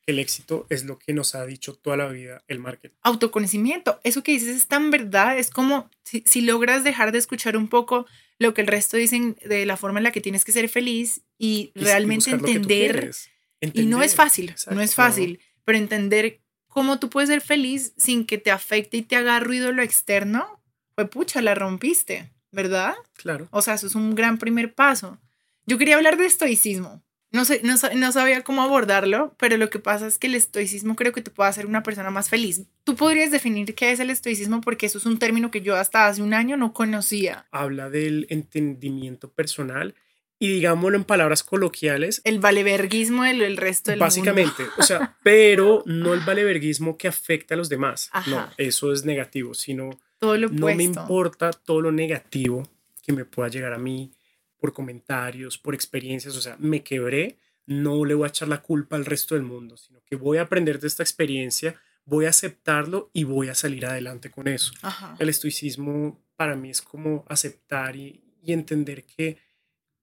que 0.00 0.12
el 0.12 0.18
éxito 0.18 0.66
es 0.70 0.84
lo 0.84 0.98
que 0.98 1.12
nos 1.12 1.34
ha 1.34 1.44
dicho 1.44 1.74
toda 1.74 1.96
la 1.96 2.08
vida 2.08 2.42
el 2.48 2.58
marketing. 2.58 2.96
autoconocimiento. 3.02 4.00
Eso 4.04 4.22
que 4.22 4.32
dices 4.32 4.56
es 4.56 4.66
tan 4.66 4.90
verdad. 4.90 5.38
Es 5.38 5.50
como 5.50 5.90
si, 6.02 6.22
si 6.26 6.40
logras 6.40 6.82
dejar 6.82 7.12
de 7.12 7.18
escuchar 7.18 7.56
un 7.56 7.68
poco 7.68 8.06
lo 8.38 8.54
que 8.54 8.60
el 8.60 8.66
resto 8.66 8.96
dicen 8.96 9.36
de 9.44 9.66
la 9.66 9.76
forma 9.76 9.98
en 9.98 10.04
la 10.04 10.12
que 10.12 10.20
tienes 10.20 10.44
que 10.44 10.52
ser 10.52 10.68
feliz 10.68 11.22
y, 11.38 11.72
realmente 11.74 12.30
entender. 12.30 13.12
Y 13.60 13.86
no 13.86 14.02
es 14.02 14.14
fácil, 14.14 14.54
no 14.70 14.80
es 14.80 14.94
fácil, 14.94 15.40
pero 15.64 15.78
entender 15.78 16.40
cómo 16.68 17.00
tú 17.00 17.10
puedes 17.10 17.28
ser 17.28 17.40
feliz 17.40 17.92
sin 17.96 18.24
que 18.24 18.38
te 18.38 18.50
afecte 18.50 18.98
y 18.98 19.02
te 19.02 19.16
haga 19.16 19.40
ruido 19.40 19.72
lo 19.72 19.82
externo, 19.82 20.62
pues 20.94 21.08
pucha, 21.08 21.42
la 21.42 21.54
rompiste, 21.54 22.32
¿verdad? 22.52 22.94
Claro. 23.14 23.48
O 23.50 23.62
sea, 23.62 23.74
eso 23.74 23.88
es 23.88 23.96
un 23.96 24.14
gran 24.14 24.38
primer 24.38 24.74
paso. 24.74 25.20
Yo 25.66 25.76
quería 25.76 25.96
hablar 25.96 26.16
de 26.16 26.26
estoicismo. 26.26 27.02
No, 27.30 27.44
sé, 27.44 27.60
no, 27.62 27.76
sa- 27.76 27.92
no 27.94 28.10
sabía 28.10 28.42
cómo 28.42 28.62
abordarlo, 28.62 29.34
pero 29.38 29.56
lo 29.58 29.68
que 29.68 29.78
pasa 29.78 30.06
es 30.06 30.16
que 30.16 30.28
el 30.28 30.34
estoicismo 30.34 30.96
creo 30.96 31.12
que 31.12 31.20
te 31.20 31.30
puede 31.30 31.50
hacer 31.50 31.66
una 31.66 31.82
persona 31.82 32.10
más 32.10 32.30
feliz. 32.30 32.62
Tú 32.84 32.96
podrías 32.96 33.30
definir 33.30 33.74
qué 33.74 33.92
es 33.92 34.00
el 34.00 34.08
estoicismo 34.08 34.60
porque 34.62 34.86
eso 34.86 34.96
es 34.98 35.04
un 35.04 35.18
término 35.18 35.50
que 35.50 35.60
yo 35.60 35.76
hasta 35.76 36.06
hace 36.06 36.22
un 36.22 36.32
año 36.32 36.56
no 36.56 36.72
conocía. 36.72 37.46
Habla 37.50 37.90
del 37.90 38.26
entendimiento 38.30 39.30
personal 39.30 39.94
y 40.38 40.48
digámoslo 40.48 40.96
en 40.96 41.04
palabras 41.04 41.42
coloquiales, 41.42 42.20
El 42.24 42.38
valeverguismo 42.38 43.24
del 43.24 43.42
el 43.42 43.56
resto 43.56 43.90
del 43.90 43.98
mundo. 43.98 44.06
Básicamente, 44.06 44.62
o 44.78 44.82
sea, 44.82 45.16
pero 45.22 45.82
no 45.84 46.14
el 46.14 46.20
valeverguismo 46.20 46.96
que 46.96 47.08
afecta 47.08 47.54
a 47.54 47.56
los 47.58 47.68
demás. 47.68 48.08
Ajá. 48.12 48.30
No, 48.30 48.48
eso 48.56 48.92
es 48.92 49.04
negativo, 49.04 49.52
sino 49.54 49.90
Todo 50.18 50.36
lo 50.38 50.48
No 50.48 50.66
me 50.74 50.82
importa 50.84 51.50
todo 51.50 51.80
lo 51.82 51.92
negativo 51.92 52.66
que 53.04 53.12
me 53.12 53.24
pueda 53.24 53.48
llegar 53.48 53.72
a 53.72 53.78
mí 53.78 54.12
por 54.58 54.72
comentarios, 54.72 55.58
por 55.58 55.74
experiencias, 55.74 56.36
o 56.36 56.40
sea, 56.40 56.56
me 56.58 56.82
quebré, 56.82 57.36
no 57.66 58.04
le 58.04 58.14
voy 58.14 58.26
a 58.26 58.28
echar 58.28 58.48
la 58.48 58.62
culpa 58.62 58.96
al 58.96 59.04
resto 59.04 59.34
del 59.34 59.44
mundo, 59.44 59.76
sino 59.76 60.00
que 60.04 60.16
voy 60.16 60.38
a 60.38 60.42
aprender 60.42 60.80
de 60.80 60.88
esta 60.88 61.02
experiencia, 61.02 61.80
voy 62.04 62.26
a 62.26 62.30
aceptarlo 62.30 63.10
y 63.12 63.24
voy 63.24 63.48
a 63.48 63.54
salir 63.54 63.86
adelante 63.86 64.30
con 64.30 64.48
eso. 64.48 64.72
El 65.18 65.28
estoicismo 65.28 66.18
para 66.36 66.56
mí 66.56 66.70
es 66.70 66.82
como 66.82 67.24
aceptar 67.28 67.96
y, 67.96 68.24
entender 68.46 69.04
que, 69.04 69.36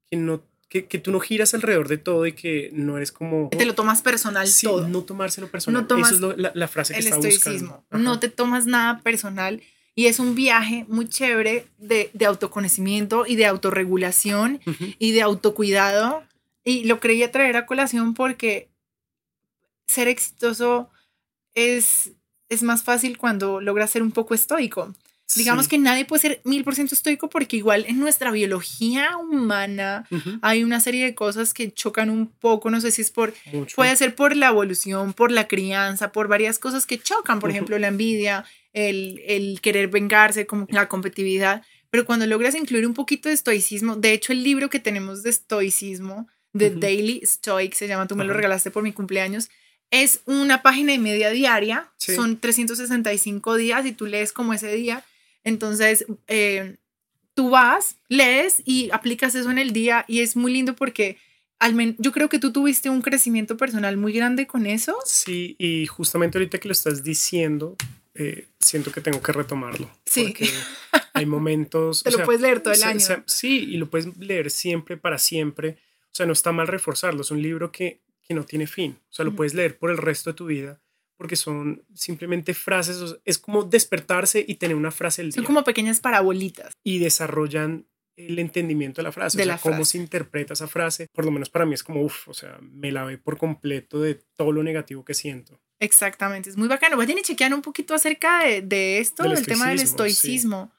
que 0.06 0.16
no 0.18 0.44
que, 0.68 1.00
tú 1.00 1.12
no 1.12 1.20
giras 1.20 1.54
alrededor 1.54 1.88
de 1.88 1.98
todo 1.98 2.26
y 2.26 2.34
que 2.34 2.70
no 2.74 2.98
eres 2.98 3.12
como... 3.12 3.50
Te 3.50 3.66
lo 3.66 3.76
tomas 3.76 4.02
personal 4.02 4.48
sí, 4.48 4.66
todo. 4.66 4.88
no 4.88 5.04
tomárselo 5.04 5.50
personal. 5.50 5.88
No 5.90 5.98
Eso 5.98 6.32
es 6.32 6.56
la, 6.56 6.68
frase 6.68 6.94
que 6.94 7.00
el 7.00 7.06
está 7.08 7.28
estoicismo. 7.28 7.86
No 7.92 8.20
te 8.20 8.30
tomas 8.30 8.66
nada 8.66 9.00
personal 9.02 9.62
y 9.96 10.08
es 10.08 10.20
un 10.20 10.36
viaje 10.36 10.86
muy 10.90 11.08
chévere 11.08 11.68
de, 11.78 12.12
de 12.14 12.26
autoconocimiento 12.26 13.26
y 13.26 13.38
de 13.38 13.46
autorregulación 13.46 14.60
y 15.00 15.14
de 15.14 15.22
autocuidado. 15.22 16.24
Y 16.66 16.84
lo 16.84 17.00
creía 17.00 17.32
traer 17.32 17.56
a 17.56 17.66
colación 17.66 18.14
porque 18.14 18.70
ser 19.88 20.10
exitoso 20.10 20.90
es, 21.54 22.12
es 22.50 22.62
más 22.62 22.84
fácil 22.84 23.18
cuando 23.18 23.62
logras 23.62 23.92
ser 23.92 24.04
un 24.04 24.12
poco 24.12 24.34
estoico. 24.34 24.94
Digamos 25.36 25.68
que 25.68 25.80
nadie 25.80 26.06
puede 26.06 26.22
ser 26.22 26.42
mil 26.44 26.64
por 26.64 26.76
ciento 26.76 26.94
estoico 26.94 27.30
porque 27.30 27.58
igual 27.58 27.86
en 27.88 28.00
nuestra 28.00 28.30
biología 28.30 29.18
humana 29.18 30.08
hay 30.42 30.64
una 30.64 30.80
serie 30.80 31.04
de 31.04 31.16
cosas 31.16 31.54
que 31.54 31.74
chocan 31.74 32.12
un 32.12 32.28
poco, 32.28 32.70
no 32.70 32.80
sé 32.80 32.92
si 32.92 33.02
es 33.02 33.10
por, 33.10 33.34
puede 33.76 33.96
ser 33.96 34.14
por 34.14 34.36
la 34.36 34.50
evolución, 34.50 35.14
por 35.14 35.32
la 35.32 35.48
crianza, 35.48 36.12
por 36.12 36.28
varias 36.28 36.60
cosas 36.60 36.86
que 36.86 37.00
chocan, 37.00 37.40
por 37.40 37.50
ejemplo, 37.50 37.80
la 37.80 37.88
envidia, 37.88 38.46
el, 38.74 39.20
el, 39.26 39.62
querer 39.62 39.88
vengarse, 39.88 40.46
como 40.46 40.68
la 40.70 40.88
competitividad, 40.88 41.64
pero 41.90 42.06
cuando 42.06 42.28
logras 42.28 42.54
incluir 42.54 42.86
un 42.86 42.94
poquito 42.94 43.28
de 43.28 43.36
estoicismo, 43.36 43.96
de 43.96 44.14
hecho 44.14 44.32
el 44.32 44.44
libro 44.44 44.70
que 44.70 44.80
tenemos 44.80 45.24
de 45.24 45.32
estoicismo, 45.32 46.28
The 46.56 46.70
Daily 46.70 47.22
Stoic, 47.26 47.74
se 47.74 47.88
llama, 47.88 48.08
tú 48.08 48.16
me 48.16 48.26
lo 48.26 48.34
regalaste 48.34 48.70
por 48.70 48.84
mi 48.84 48.94
cumpleaños, 48.94 49.50
es 49.92 50.22
una 50.26 50.62
página 50.62 50.94
y 50.94 51.00
media 51.00 51.32
diaria, 51.32 51.92
son 51.98 52.40
365 52.40 53.56
días 53.56 53.86
y 53.86 53.92
tú 53.92 54.06
lees 54.06 54.32
como 54.32 54.54
ese 54.54 54.74
día 54.74 55.04
entonces, 55.46 56.06
eh, 56.28 56.76
tú 57.36 57.52
vas, 57.52 57.98
lees 58.10 58.62
y 58.66 58.90
aplicas 58.92 59.36
eso 59.36 59.52
en 59.52 59.60
el 59.60 59.72
día 59.72 60.04
y 60.08 60.20
es 60.20 60.36
muy 60.36 60.52
lindo 60.52 60.76
porque 60.76 61.18
al 61.60 61.96
yo 62.00 62.12
creo 62.12 62.28
que 62.28 62.40
tú 62.40 62.52
tuviste 62.52 62.90
un 62.90 63.02
crecimiento 63.02 63.56
personal 63.56 63.96
muy 63.96 64.12
grande 64.12 64.48
con 64.48 64.66
eso. 64.66 64.98
Sí, 65.06 65.56
y 65.60 65.86
justamente 65.86 66.38
ahorita 66.38 66.58
que 66.58 66.68
lo 66.68 66.74
estás 66.74 67.04
diciendo, 67.04 67.76
eh, 68.16 68.48
siento 68.60 68.92
que 68.92 69.02
tengo 69.02 69.22
que 69.22 69.32
retomarlo. 69.32 69.90
Sí. 70.06 70.26
Porque 70.26 70.50
hay 71.14 71.26
momentos... 71.26 72.04
Te 72.04 72.12
lo 72.12 72.24
puedes 72.26 72.42
leer 72.42 72.62
todo 72.62 72.74
el 72.74 72.84
año. 72.84 73.24
sí, 73.26 73.66
y 73.70 73.78
lo 73.78 73.90
puedes 73.90 74.18
leer 74.18 74.50
siempre, 74.50 74.98
para 74.98 75.20
siempre. 75.20 75.78
O 76.06 76.16
sea, 76.16 76.26
no 76.26 76.34
está 76.34 76.52
mal 76.52 76.68
reforzarlo. 76.68 77.22
Es 77.22 77.32
un 77.32 77.42
libro 77.42 77.72
que, 77.72 78.02
que 78.28 78.34
no 78.34 78.46
tiene 78.46 78.66
fin. 78.66 78.98
O 79.12 79.14
sea, 79.14 79.26
lo 79.26 79.36
puedes 79.36 79.54
leer 79.54 79.78
por 79.78 79.92
el 79.92 79.98
resto 79.98 80.32
de 80.32 80.36
tu 80.36 80.48
vida 80.48 80.82
porque 81.18 81.36
son 81.36 81.84
simplemente 81.94 82.54
frases, 82.54 83.18
es 83.24 83.38
como 83.38 83.64
despertarse 83.64 84.44
y 84.48 84.56
tener 84.56 84.76
una 84.76 84.92
frase 84.92 85.22
del 85.22 85.32
día. 85.32 85.36
Son 85.36 85.46
como 85.46 85.64
pequeñas 85.64 86.00
parabolitas. 86.00 86.74
Y 86.84 87.00
desarrollan 87.00 87.88
el 88.18 88.40
entendimiento 88.40 89.02
de 89.02 89.04
la 89.04 89.12
frase, 89.12 89.38
de 89.38 89.44
o 89.44 89.46
sea, 89.48 89.58
cómo 89.58 89.84
se 89.84 89.98
interpreta 89.98 90.54
esa 90.54 90.68
frase, 90.68 91.08
por 91.12 91.26
lo 91.26 91.32
menos 91.32 91.50
para 91.50 91.66
mí 91.66 91.74
es 91.74 91.84
como, 91.84 92.02
uff, 92.02 92.28
o 92.28 92.34
sea, 92.34 92.58
me 92.62 92.92
la 92.92 93.04
ve 93.04 93.18
por 93.18 93.38
completo 93.38 94.00
de 94.00 94.16
todo 94.36 94.52
lo 94.52 94.64
negativo 94.64 95.04
que 95.04 95.14
siento. 95.14 95.60
Exactamente, 95.80 96.50
es 96.50 96.58
muy 96.58 96.68
bacano. 96.68 96.96
Vayan 96.98 97.18
a 97.18 97.22
chequear 97.22 97.54
un 97.54 97.62
poquito 97.62 97.94
acerca 97.94 98.44
de, 98.46 99.00
esto, 99.00 99.24
del, 99.24 99.46
tema 99.46 99.70
del 99.70 99.82
estoicismo. 99.82 100.72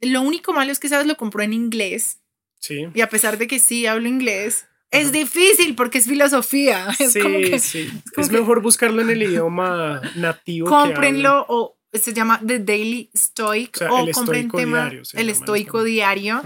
Lo 0.00 0.22
único 0.22 0.52
malo 0.52 0.72
es 0.72 0.80
que, 0.80 0.88
¿sabes? 0.88 1.06
Lo 1.06 1.16
compró 1.16 1.42
en 1.42 1.52
inglés. 1.52 2.20
Sí. 2.58 2.88
Y 2.94 3.00
a 3.02 3.08
pesar 3.08 3.36
de 3.36 3.46
que 3.46 3.58
sí 3.58 3.86
hablo 3.86 4.08
inglés, 4.08 4.66
es 4.92 5.10
difícil 5.10 5.74
porque 5.74 5.98
es 5.98 6.04
filosofía. 6.06 6.86
Es 7.00 7.18
como 7.20 7.38
que, 7.38 7.58
sí. 7.58 7.90
Es, 8.16 8.30
mejor 8.30 8.62
buscarlo 8.62 9.02
en 9.02 9.10
el 9.10 9.22
idioma 9.22 10.00
nativo. 10.14 10.68
Cómprenlo 10.68 11.44
o 11.48 11.76
se 11.92 12.12
llama 12.12 12.40
The 12.46 12.60
Daily 12.60 13.10
Stoic 13.16 13.80
o, 13.90 14.08
compren 14.12 14.50
tema 14.50 14.90
el 15.12 15.28
estoico 15.28 15.82
diario 15.82 16.42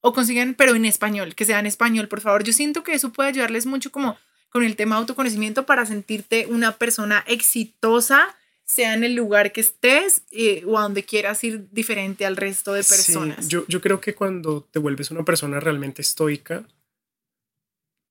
o 0.00 0.12
consiguen 0.12 0.54
pero 0.54 0.74
en 0.74 0.84
español, 0.84 1.34
que 1.34 1.44
sea 1.44 1.58
en 1.58 1.66
español, 1.66 2.08
por 2.08 2.20
favor. 2.20 2.44
Yo 2.44 2.52
siento 2.52 2.82
que 2.82 2.92
eso 2.92 3.12
puede 3.12 3.30
ayudarles 3.30 3.66
mucho 3.66 3.90
como 3.90 4.18
con 4.50 4.62
el 4.62 4.76
tema 4.76 4.96
autoconocimiento 4.96 5.66
para 5.66 5.86
sentirte 5.86 6.46
una 6.48 6.72
persona 6.72 7.24
exitosa 7.26 8.36
sea 8.66 8.94
en 8.94 9.04
el 9.04 9.14
lugar 9.14 9.52
que 9.52 9.60
estés 9.60 10.22
eh, 10.30 10.62
o 10.66 10.78
a 10.78 10.82
donde 10.82 11.04
quieras 11.04 11.42
ir 11.44 11.68
diferente 11.70 12.24
al 12.24 12.36
resto 12.36 12.72
de 12.72 12.82
personas. 12.82 13.48
yo, 13.48 13.64
yo 13.68 13.80
creo 13.82 14.00
que 14.00 14.14
cuando 14.14 14.66
te 14.70 14.78
vuelves 14.78 15.10
una 15.10 15.22
persona 15.22 15.60
realmente 15.60 16.00
estoica, 16.00 16.64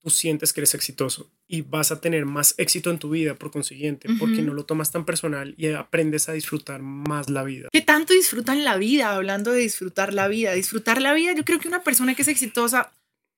tú 0.04 0.10
sientes 0.10 0.52
que 0.52 0.60
eres 0.60 0.76
exitoso 0.76 1.32
y 1.48 1.62
vas 1.62 1.92
a 1.92 2.02
tener 2.02 2.26
más 2.26 2.56
éxito 2.58 2.92
en 2.92 3.00
tu 3.00 3.10
vida 3.10 3.36
por 3.36 3.52
consiguiente, 3.52 4.10
porque 4.20 4.42
no 4.42 4.54
lo 4.54 4.66
tomas 4.66 4.92
tan 4.92 5.06
personal 5.06 5.56
y 5.58 5.68
aprendes 5.68 6.28
a 6.28 6.34
disfrutar 6.34 6.82
más 6.82 7.30
la 7.30 7.44
vida. 7.44 7.70
¿Qué 7.72 7.82
tanto 7.82 8.14
disfrutan 8.14 8.66
la 8.66 8.78
vida? 8.78 9.16
Hablando 9.16 9.52
de 9.52 9.60
disfrutar 9.60 10.14
la 10.14 10.28
vida, 10.28 10.52
disfrutar 10.52 11.02
la 11.02 11.14
vida, 11.14 11.34
yo 11.34 11.46
creo 11.46 11.60
que 11.60 11.70
una 11.70 11.84
persona 11.84 12.16
que 12.16 12.24
es 12.24 12.28
exitosa 12.28 12.92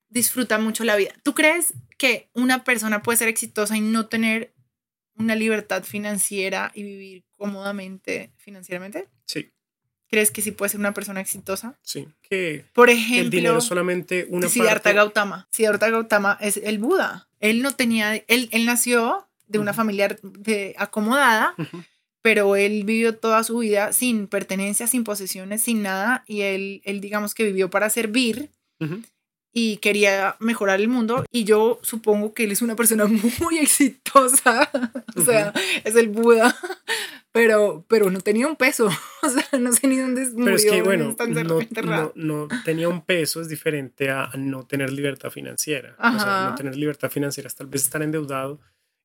disfruta 0.09 0.57
mucho 0.57 0.83
la 0.83 0.95
vida. 0.95 1.13
¿Tú 1.23 1.35
crees 1.35 1.73
que 1.97 2.29
una 2.33 2.63
persona 2.63 3.03
puede 3.03 3.17
ser 3.19 3.27
exitosa 3.27 3.77
y 3.77 3.81
no 3.81 4.07
tener 4.07 4.53
una 5.17 5.35
libertad 5.35 5.83
financiera 5.83 6.71
y 6.73 6.83
vivir 6.83 7.25
cómodamente 7.37 8.33
financieramente? 8.37 9.07
Sí. 9.25 9.51
¿Crees 10.09 10.31
que 10.31 10.41
sí 10.41 10.51
puede 10.51 10.69
ser 10.69 10.79
una 10.79 10.93
persona 10.93 11.21
exitosa? 11.21 11.77
Sí. 11.81 12.07
Que 12.21 12.65
por 12.73 12.89
ejemplo, 12.89 13.23
el 13.23 13.29
dinero 13.29 13.61
solamente 13.61 14.27
una 14.29 14.47
Siddhartha 14.47 14.83
parte... 14.83 14.93
Gautama. 14.93 15.47
Siddhartha 15.51 15.89
Gautama 15.89 16.37
es 16.41 16.57
el 16.57 16.79
Buda. 16.79 17.27
Él 17.39 17.61
no 17.61 17.71
tenía, 17.71 18.15
él, 18.15 18.49
él 18.51 18.65
nació 18.65 19.27
de 19.47 19.59
una 19.59 19.73
familia 19.73 20.17
de, 20.21 20.75
acomodada, 20.77 21.55
pero 22.21 22.55
él 22.55 22.83
vivió 22.83 23.15
toda 23.15 23.43
su 23.43 23.59
vida 23.59 23.93
sin 23.93 24.27
pertenencia, 24.27 24.87
sin 24.87 25.03
posesiones, 25.03 25.61
sin 25.61 25.83
nada, 25.83 26.23
y 26.27 26.41
él, 26.41 26.81
él 26.85 27.01
digamos 27.01 27.35
que 27.35 27.43
vivió 27.43 27.69
para 27.69 27.89
servir 27.89 28.49
y 29.53 29.77
quería 29.77 30.35
mejorar 30.39 30.81
el 30.81 30.89
mundo, 30.89 31.23
y 31.31 31.45
yo 31.45 31.79
supongo 31.81 32.33
que 32.33 32.43
él 32.43 32.51
es 32.51 32.61
una 32.61 32.75
persona 32.75 33.05
muy 33.39 33.57
exitosa, 33.59 34.69
o 35.15 35.21
sea, 35.21 35.53
es 35.83 35.95
el 35.95 36.09
Buda, 36.09 36.55
pero, 37.35 37.85
pero 37.89 38.09
no 38.09 38.21
tenía 38.21 38.47
un 38.47 38.55
peso, 38.55 38.87
o 39.21 39.27
sea, 39.27 39.59
no 39.59 39.73
sé 39.73 39.87
ni 39.87 39.97
dónde 39.97 40.21
murió. 40.29 40.45
Pero 40.45 40.55
es 40.55 40.65
que, 40.65 40.81
bueno, 40.81 41.17
no, 41.83 42.13
no, 42.15 42.47
tenía 42.63 42.87
un 42.87 43.01
peso, 43.01 43.41
es 43.41 43.49
diferente 43.49 44.09
a 44.09 44.31
no 44.37 44.65
tener 44.65 44.93
libertad 44.93 45.29
financiera. 45.29 45.97
O 45.99 46.17
sea, 46.17 46.47
no 46.51 46.55
tener 46.55 46.77
libertad 46.77 47.09
financiera 47.09 47.47
es 47.47 47.55
tal 47.55 47.67
vez 47.67 47.83
estar 47.83 48.01
endeudado. 48.01 48.61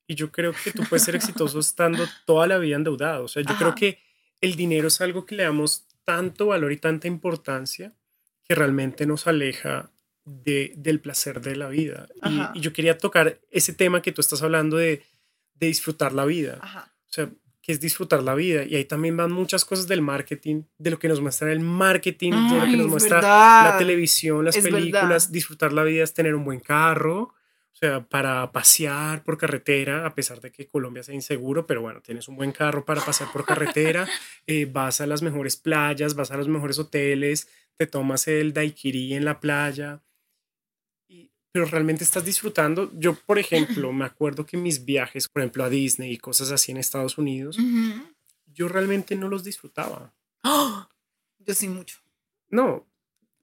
Y 0.07 0.15
yo 0.15 0.31
creo 0.31 0.53
que 0.53 0.71
tú 0.71 0.85
puedes 0.89 1.03
ser 1.03 1.17
exitoso 1.17 1.59
estando 1.59 2.05
toda 2.25 2.47
la 2.47 2.59
vida 2.59 2.77
endeudado. 2.77 3.25
O 3.25 3.29
sea, 3.29 3.43
yo 3.43 3.57
creo 3.57 3.75
que 3.75 3.99
el 4.41 4.55
dinero 4.55 4.87
es 4.87 5.01
algo 5.01 5.27
que 5.27 5.35
le 5.35 5.43
damos 5.43 5.89
tanto 6.05 6.47
valor 6.47 6.71
y 6.71 6.77
tanta 6.77 7.09
importancia 7.09 7.95
que 8.45 8.55
realmente 8.55 9.07
nos 9.07 9.27
aleja 9.27 9.91
de, 10.25 10.73
del 10.77 11.01
placer 11.01 11.41
de 11.41 11.57
la 11.57 11.69
vida. 11.69 12.07
Y, 12.25 12.59
y, 12.59 12.61
yo 12.61 12.73
quería 12.73 12.97
tocar 12.97 13.41
ese 13.51 13.73
tema 13.73 14.03
que 14.03 14.13
tú 14.13 14.21
estás 14.21 14.41
hablando 14.41 14.77
de, 14.77 15.03
de 15.55 15.67
disfrutar 15.67 16.13
la 16.13 16.27
vida. 16.27 16.59
Ajá. 16.61 16.95
O 17.09 17.13
sea, 17.13 17.29
que 17.71 17.75
es 17.75 17.81
disfrutar 17.81 18.25
la 18.25 18.35
vida. 18.35 18.65
Y 18.65 18.75
ahí 18.75 18.85
también 18.85 19.17
van 19.17 19.31
muchas 19.31 19.65
cosas 19.65 19.87
del 19.87 20.03
marketing, 20.03 20.65
de 20.79 20.91
lo 20.91 20.99
que 20.99 21.07
nos 21.07 21.21
muestra 21.21 21.53
el 21.53 21.61
marketing, 21.61 22.33
de 22.33 22.59
lo 22.59 22.65
que 22.65 22.77
nos 22.77 22.89
muestra 22.89 23.21
la 23.23 23.77
televisión, 23.79 24.45
las 24.45 24.59
películas. 24.59 25.31
Disfrutar 25.31 25.73
la 25.73 25.85
vida 25.85 26.03
es 26.03 26.13
tener 26.13 26.35
un 26.35 26.45
buen 26.45 26.59
carro, 26.59 27.21
o 27.23 27.77
sea, 27.81 28.01
para 28.01 28.51
pasear 28.51 29.23
por 29.23 29.39
carretera, 29.39 30.05
a 30.05 30.17
pesar 30.17 30.41
de 30.41 30.51
que 30.51 30.67
Colombia 30.67 31.05
sea 31.05 31.15
inseguro, 31.15 31.65
pero 31.65 31.81
bueno, 31.81 32.01
tienes 32.01 32.27
un 32.27 32.35
buen 32.35 32.51
carro 32.51 32.85
para 32.85 33.05
pasear 33.05 33.31
por 33.31 33.45
carretera, 33.45 34.09
eh, 34.49 34.67
vas 34.67 35.01
a 35.01 35.07
las 35.07 35.23
mejores 35.23 35.57
playas, 35.57 36.17
vas 36.17 36.33
a 36.33 36.37
los 36.37 36.49
mejores 36.49 36.81
hoteles, 36.81 37.49
te 37.77 37.87
tomas 37.87 38.27
el 38.27 38.53
daiquiri 38.53 39.15
en 39.15 39.25
la 39.25 39.39
playa 39.39 40.03
pero 41.53 41.65
realmente 41.67 42.05
estás 42.05 42.25
disfrutando. 42.25 42.91
Yo, 42.95 43.15
por 43.15 43.39
ejemplo, 43.39 43.93
me 43.93 44.05
acuerdo 44.05 44.47
que 44.47 44.57
mis 44.57 44.85
viajes, 44.85 45.29
por 45.29 45.43
ejemplo, 45.43 45.65
a 45.65 45.69
Disney 45.69 46.13
y 46.13 46.19
cosas 46.19 46.51
así 46.51 46.73
en 46.73 46.79
Estados 46.79 47.19
Unidos, 47.19 47.57
yo 48.47 48.69
realmente 48.69 49.17
no 49.17 49.29
los 49.29 49.45
disfrutaba. 49.45 50.15
Yo 51.39 51.55
sí 51.55 51.69
mucho. 51.69 51.99
No, 52.51 52.87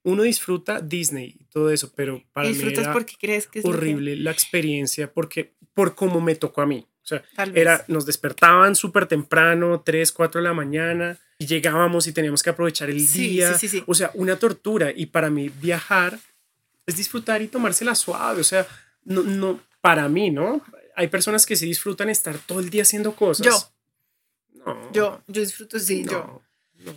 uno 0.03 0.23
disfruta 0.23 0.79
Disney 0.79 1.35
y 1.39 1.43
todo 1.45 1.69
eso, 1.69 1.91
pero 1.95 2.23
para 2.31 2.49
mí 2.49 2.57
era 2.61 2.93
porque 2.93 3.15
crees 3.19 3.47
que 3.47 3.59
es 3.59 3.65
horrible 3.65 4.15
la 4.15 4.31
experiencia 4.31 5.11
porque 5.11 5.53
por 5.73 5.95
cómo 5.95 6.21
me 6.21 6.35
tocó 6.35 6.61
a 6.61 6.65
mí. 6.65 6.87
O 7.03 7.07
sea, 7.07 7.23
era, 7.53 7.85
nos 7.87 8.05
despertaban 8.05 8.75
súper 8.75 9.05
temprano, 9.05 9.81
3, 9.85 10.11
4 10.11 10.41
de 10.41 10.47
la 10.47 10.53
mañana, 10.53 11.17
y 11.39 11.45
llegábamos 11.45 12.07
y 12.07 12.11
teníamos 12.11 12.43
que 12.43 12.49
aprovechar 12.49 12.89
el 12.89 13.05
día. 13.07 13.53
Sí, 13.53 13.69
sí, 13.69 13.83
o 13.85 13.93
sea, 13.93 14.11
una 14.13 14.37
tortura. 14.37 14.91
Y 14.93 15.05
para 15.07 15.29
mí 15.29 15.49
viajar 15.49 16.19
es 16.87 16.97
disfrutar 16.97 17.41
y 17.43 17.47
tomársela 17.47 17.93
suave. 17.93 18.41
O 18.41 18.43
sea, 18.43 18.65
no, 19.03 19.21
no, 19.21 19.59
para 19.81 20.09
mí, 20.09 20.31
¿no? 20.31 20.63
Hay 20.95 21.09
personas 21.09 21.45
que 21.45 21.55
se 21.55 21.67
disfrutan 21.67 22.09
estar 22.09 22.39
todo 22.39 22.59
el 22.59 22.71
día 22.71 22.81
haciendo 22.81 23.15
cosas. 23.15 23.45
Yo. 23.45 24.63
No. 24.65 24.91
Yo, 24.91 25.21
yo 25.27 25.41
disfruto, 25.41 25.77
sí, 25.79 26.03
yo. 26.09 26.41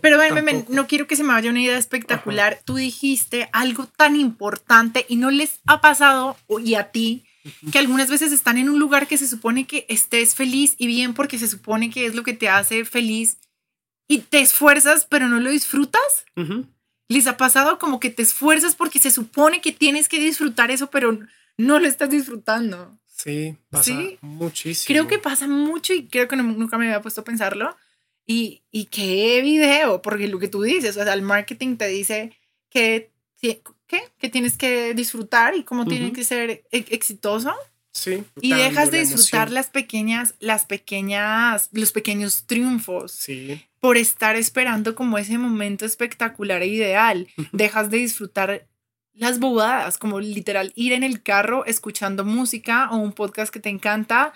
Pero 0.01 0.19
ven, 0.19 0.35
ven, 0.35 0.45
ven, 0.45 0.67
no 0.69 0.87
quiero 0.87 1.07
que 1.07 1.17
se 1.17 1.25
me 1.25 1.33
vaya 1.33 1.51
una 1.51 1.63
idea 1.63 1.77
espectacular. 1.77 2.61
Tú 2.65 2.77
dijiste 2.77 3.49
algo 3.53 3.87
tan 3.87 4.17
importante 4.17 5.05
y 5.09 5.17
no 5.17 5.31
les 5.31 5.61
ha 5.67 5.81
pasado, 5.81 6.37
y 6.65 6.75
a 6.75 6.91
ti, 6.91 7.25
que 7.73 7.79
algunas 7.79 8.11
veces 8.11 8.33
están 8.33 8.59
en 8.59 8.69
un 8.69 8.79
lugar 8.79 9.07
que 9.09 9.17
se 9.17 9.27
supone 9.27 9.67
que 9.67 9.87
estés 9.89 10.35
feliz 10.35 10.75
y 10.79 10.87
bien 10.87 11.15
porque 11.15 11.39
se 11.39 11.49
supone 11.49 11.91
que 11.91 12.07
es 12.07 12.15
lo 12.15 12.23
que 12.23 12.35
te 12.35 12.49
hace 12.49 12.85
feliz 12.85 13.39
y 14.07 14.19
te 14.19 14.41
esfuerzas 14.41 15.07
pero 15.09 15.29
no 15.29 15.41
lo 15.41 15.51
disfrutas. 15.51 16.27
¿Les 17.11 17.27
ha 17.27 17.37
pasado 17.37 17.81
como 17.81 17.99
que 17.99 18.11
te 18.11 18.23
esfuerzas 18.23 18.77
porque 18.77 19.01
se 19.01 19.11
supone 19.11 19.61
que 19.61 19.73
tienes 19.73 20.09
que 20.09 20.21
disfrutar 20.21 20.71
eso 20.71 20.91
pero 20.91 21.19
no 21.57 21.81
lo 21.81 21.89
estás 21.89 22.09
disfrutando? 22.09 22.97
Sí, 23.07 23.57
pasa 23.69 23.93
muchísimo. 24.21 24.87
Creo 24.87 25.09
que 25.09 25.19
pasa 25.19 25.49
mucho 25.49 25.93
y 25.93 26.07
creo 26.07 26.29
que 26.29 26.37
nunca 26.37 26.79
me 26.79 26.87
había 26.87 27.03
puesto 27.03 27.23
a 27.23 27.25
pensarlo. 27.25 27.77
Y, 28.27 28.63
y 28.71 28.85
qué 28.85 29.43
video, 29.43 30.01
porque 30.03 30.29
lo 30.29 30.39
que 30.39 30.47
tú 30.47 30.63
dices, 30.63 30.97
o 30.97 31.03
sea, 31.03 31.13
el 31.13 31.23
marketing 31.23 31.77
te 31.77 31.89
dice 31.89 32.33
que 32.69 33.11
¿qué? 33.41 34.03
Que 34.19 34.29
tienes 34.29 34.57
que 34.57 34.95
disfrutar 34.95 35.57
y 35.57 35.65
cómo 35.65 35.87
tiene 35.87 36.13
que 36.13 36.23
ser 36.23 36.51
e-, 36.71 36.87
exitoso. 36.91 37.53
Sí. 37.93 38.23
Y 38.41 38.55
dejas 38.55 38.93
de 38.93 39.01
disfrutar 39.01 39.51
las 39.51 39.67
pequeñas, 39.67 40.35
las 40.39 40.65
pequeñas, 40.65 41.71
los 41.73 41.91
pequeños 41.91 42.45
triunfos. 42.47 43.11
Sí. 43.11 43.67
Por 43.81 43.97
estar 43.97 44.37
esperando 44.37 44.95
como 44.95 45.19
ese 45.19 45.39
momento 45.39 45.85
espectacular 45.85 46.63
e 46.63 46.69
ideal. 46.69 47.29
Dejas 47.53 47.91
de 47.91 47.99
disfrutar 47.99 48.69
las 49.13 49.39
bobadas, 49.39 49.99
como 49.99 50.21
literal 50.21 50.73
ir 50.77 50.93
en 50.93 51.03
el 51.03 51.23
carro 51.23 51.65
escuchando 51.65 52.25
música 52.25 52.89
o 52.91 52.97
un 52.97 53.13
podcast 53.13 53.53
que 53.53 53.61
te 53.61 53.69
encanta, 53.69 54.33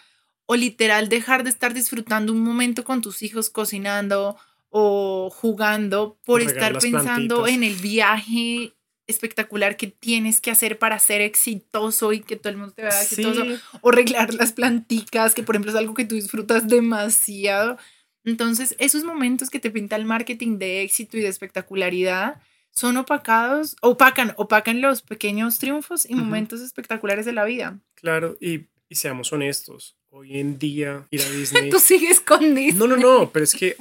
o 0.47 0.57
literal 0.57 1.09
dejar 1.09 1.45
de 1.45 1.51
estar 1.51 1.73
disfrutando 1.75 2.33
un 2.33 2.43
momento 2.43 2.85
con 2.85 3.01
tus 3.01 3.23
hijos 3.23 3.51
cocinando 3.51 4.37
o 4.69 5.31
jugando 5.31 6.19
por 6.25 6.43
estar 6.43 6.79
pensando 6.79 7.47
en 7.47 7.63
el 7.63 7.77
viaje 7.77 8.75
espectacular 9.07 9.77
que 9.77 9.87
tienes 9.87 10.41
que 10.41 10.51
hacer 10.51 10.79
para 10.79 10.99
ser 10.99 11.21
exitoso 11.21 12.13
y 12.13 12.21
que 12.21 12.37
todo 12.37 12.51
el 12.51 12.57
mundo 12.57 12.75
te 12.75 12.83
vea 12.83 13.03
exitoso 13.03 13.45
o 13.83 13.91
arreglar 13.91 14.35
las 14.35 14.53
planticas, 14.53 15.35
que 15.35 15.43
por 15.43 15.55
ejemplo 15.55 15.71
es 15.71 15.77
algo 15.77 15.95
que 15.95 16.05
tú 16.05 16.15
disfrutas 16.15 16.67
demasiado. 16.67 17.79
Entonces, 18.25 18.75
esos 18.79 19.05
momentos 19.05 19.51
que 19.51 19.61
te 19.61 19.71
pinta 19.71 19.97
el 19.97 20.05
marketing 20.05 20.59
de 20.59 20.83
éxito 20.83 21.17
y 21.17 21.21
de 21.21 21.29
espectacularidad 21.29 22.41
son 22.71 22.97
opacados, 22.97 23.77
opacan, 23.83 24.33
opacan 24.37 24.81
los 24.81 25.03
pequeños 25.03 25.59
triunfos 25.59 26.09
y 26.09 26.15
momentos 26.15 26.61
espectaculares 26.61 27.25
de 27.25 27.33
la 27.33 27.45
vida. 27.45 27.79
Claro, 27.95 28.37
y, 28.41 28.67
y 28.89 28.95
seamos 28.97 29.33
honestos, 29.33 29.97
hoy 30.11 30.39
en 30.39 30.59
día 30.59 31.07
ir 31.11 31.23
a 31.23 31.31
Disney... 31.31 31.71
tú 31.71 31.79
sigues 31.79 32.21
con 32.21 32.41
Disney. 32.41 32.73
No, 32.73 32.87
no, 32.89 32.97
no, 32.97 33.31
pero 33.31 33.45
es 33.45 33.55
que 33.55 33.77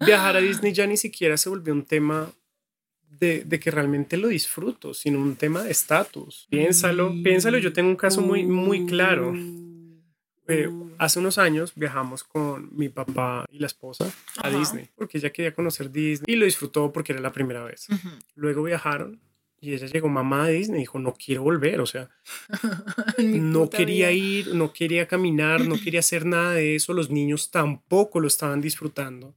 viajar 0.00 0.36
a 0.36 0.40
Disney 0.40 0.72
ya 0.72 0.86
ni 0.86 0.96
siquiera 0.96 1.36
se 1.36 1.48
volvió 1.48 1.72
un 1.72 1.84
tema 1.84 2.30
de, 3.18 3.60
que 3.60 3.70
realmente 3.70 4.16
lo 4.16 4.28
disfruto, 4.28 4.94
sino 4.94 5.20
un 5.20 5.36
tema 5.36 5.62
de 5.62 5.70
estatus. 5.70 6.46
Piénsalo, 6.50 7.12
piénsalo, 7.22 7.58
yo 7.58 7.72
tengo 7.72 7.88
un 7.88 7.96
caso 7.96 8.20
muy, 8.20 8.44
muy 8.44 8.86
claro. 8.86 9.34
Eh, 10.48 10.70
hace 10.96 11.18
unos 11.18 11.36
años 11.36 11.72
viajamos 11.76 12.24
con 12.24 12.74
mi 12.74 12.88
papá 12.88 13.44
y 13.50 13.58
la 13.58 13.66
esposa 13.66 14.10
a 14.42 14.48
Disney, 14.48 14.88
porque 14.96 15.18
ella 15.18 15.30
quería 15.30 15.54
conocer 15.54 15.92
Disney 15.92 16.24
y 16.26 16.36
lo 16.36 16.46
disfrutó 16.46 16.90
porque 16.90 17.12
era 17.12 17.20
la 17.20 17.32
primera 17.32 17.62
vez. 17.64 17.86
Luego 18.34 18.62
viajaron 18.62 19.20
y 19.60 19.74
ella 19.74 19.86
llegó 19.86 20.08
mamá 20.08 20.46
de 20.46 20.54
Disney 20.54 20.78
y 20.78 20.82
dijo, 20.82 20.98
no 20.98 21.14
quiero 21.14 21.42
volver, 21.42 21.80
o 21.80 21.86
sea, 21.86 22.08
no 23.18 23.68
quería 23.68 24.10
ir, 24.12 24.54
no 24.54 24.72
quería 24.72 25.06
caminar, 25.06 25.66
no 25.66 25.74
quería 25.84 26.00
hacer 26.00 26.24
nada 26.24 26.52
de 26.52 26.76
eso, 26.76 26.94
los 26.94 27.10
niños 27.10 27.50
tampoco 27.50 28.20
lo 28.20 28.28
estaban 28.28 28.60
disfrutando, 28.60 29.34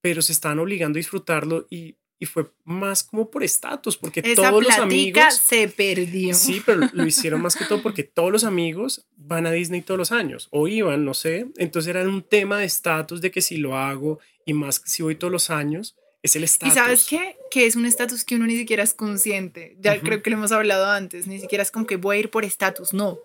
pero 0.00 0.22
se 0.22 0.32
estaban 0.32 0.58
obligando 0.58 0.96
a 0.96 1.00
disfrutarlo 1.00 1.66
y 1.70 1.96
y 2.18 2.26
fue 2.26 2.50
más 2.64 3.02
como 3.02 3.30
por 3.30 3.42
estatus, 3.42 3.96
porque 3.96 4.22
todos 4.34 4.62
los 4.62 4.78
amigos 4.78 5.34
se 5.34 5.68
perdió. 5.68 6.34
Sí, 6.34 6.62
pero 6.64 6.88
lo 6.92 7.06
hicieron 7.06 7.42
más 7.42 7.56
que 7.56 7.64
todo 7.64 7.82
porque 7.82 8.04
todos 8.04 8.30
los 8.30 8.44
amigos 8.44 9.06
van 9.16 9.46
a 9.46 9.52
Disney 9.52 9.82
todos 9.82 9.98
los 9.98 10.12
años 10.12 10.48
o 10.50 10.68
iban, 10.68 11.04
no 11.04 11.14
sé. 11.14 11.46
Entonces 11.56 11.90
era 11.90 12.02
un 12.02 12.22
tema 12.22 12.58
de 12.58 12.66
estatus 12.66 13.20
de 13.20 13.30
que 13.30 13.40
si 13.40 13.56
lo 13.56 13.76
hago 13.76 14.20
y 14.46 14.54
más 14.54 14.82
si 14.84 15.02
voy 15.02 15.16
todos 15.16 15.32
los 15.32 15.50
años, 15.50 15.96
es 16.22 16.36
el 16.36 16.44
estatus. 16.44 16.74
¿Y 16.74 16.78
sabes 16.78 17.06
qué? 17.08 17.36
Que 17.50 17.66
es 17.66 17.76
un 17.76 17.84
estatus 17.84 18.24
que 18.24 18.36
uno 18.36 18.46
ni 18.46 18.56
siquiera 18.56 18.82
es 18.82 18.94
consciente. 18.94 19.76
Ya 19.80 20.00
creo 20.00 20.22
que 20.22 20.30
lo 20.30 20.36
hemos 20.36 20.52
hablado 20.52 20.86
antes. 20.86 21.26
Ni 21.26 21.38
siquiera 21.38 21.62
es 21.62 21.70
como 21.70 21.86
que 21.86 21.96
voy 21.96 22.16
a 22.16 22.20
ir 22.20 22.30
por 22.30 22.44
estatus. 22.44 22.94
No. 22.94 23.18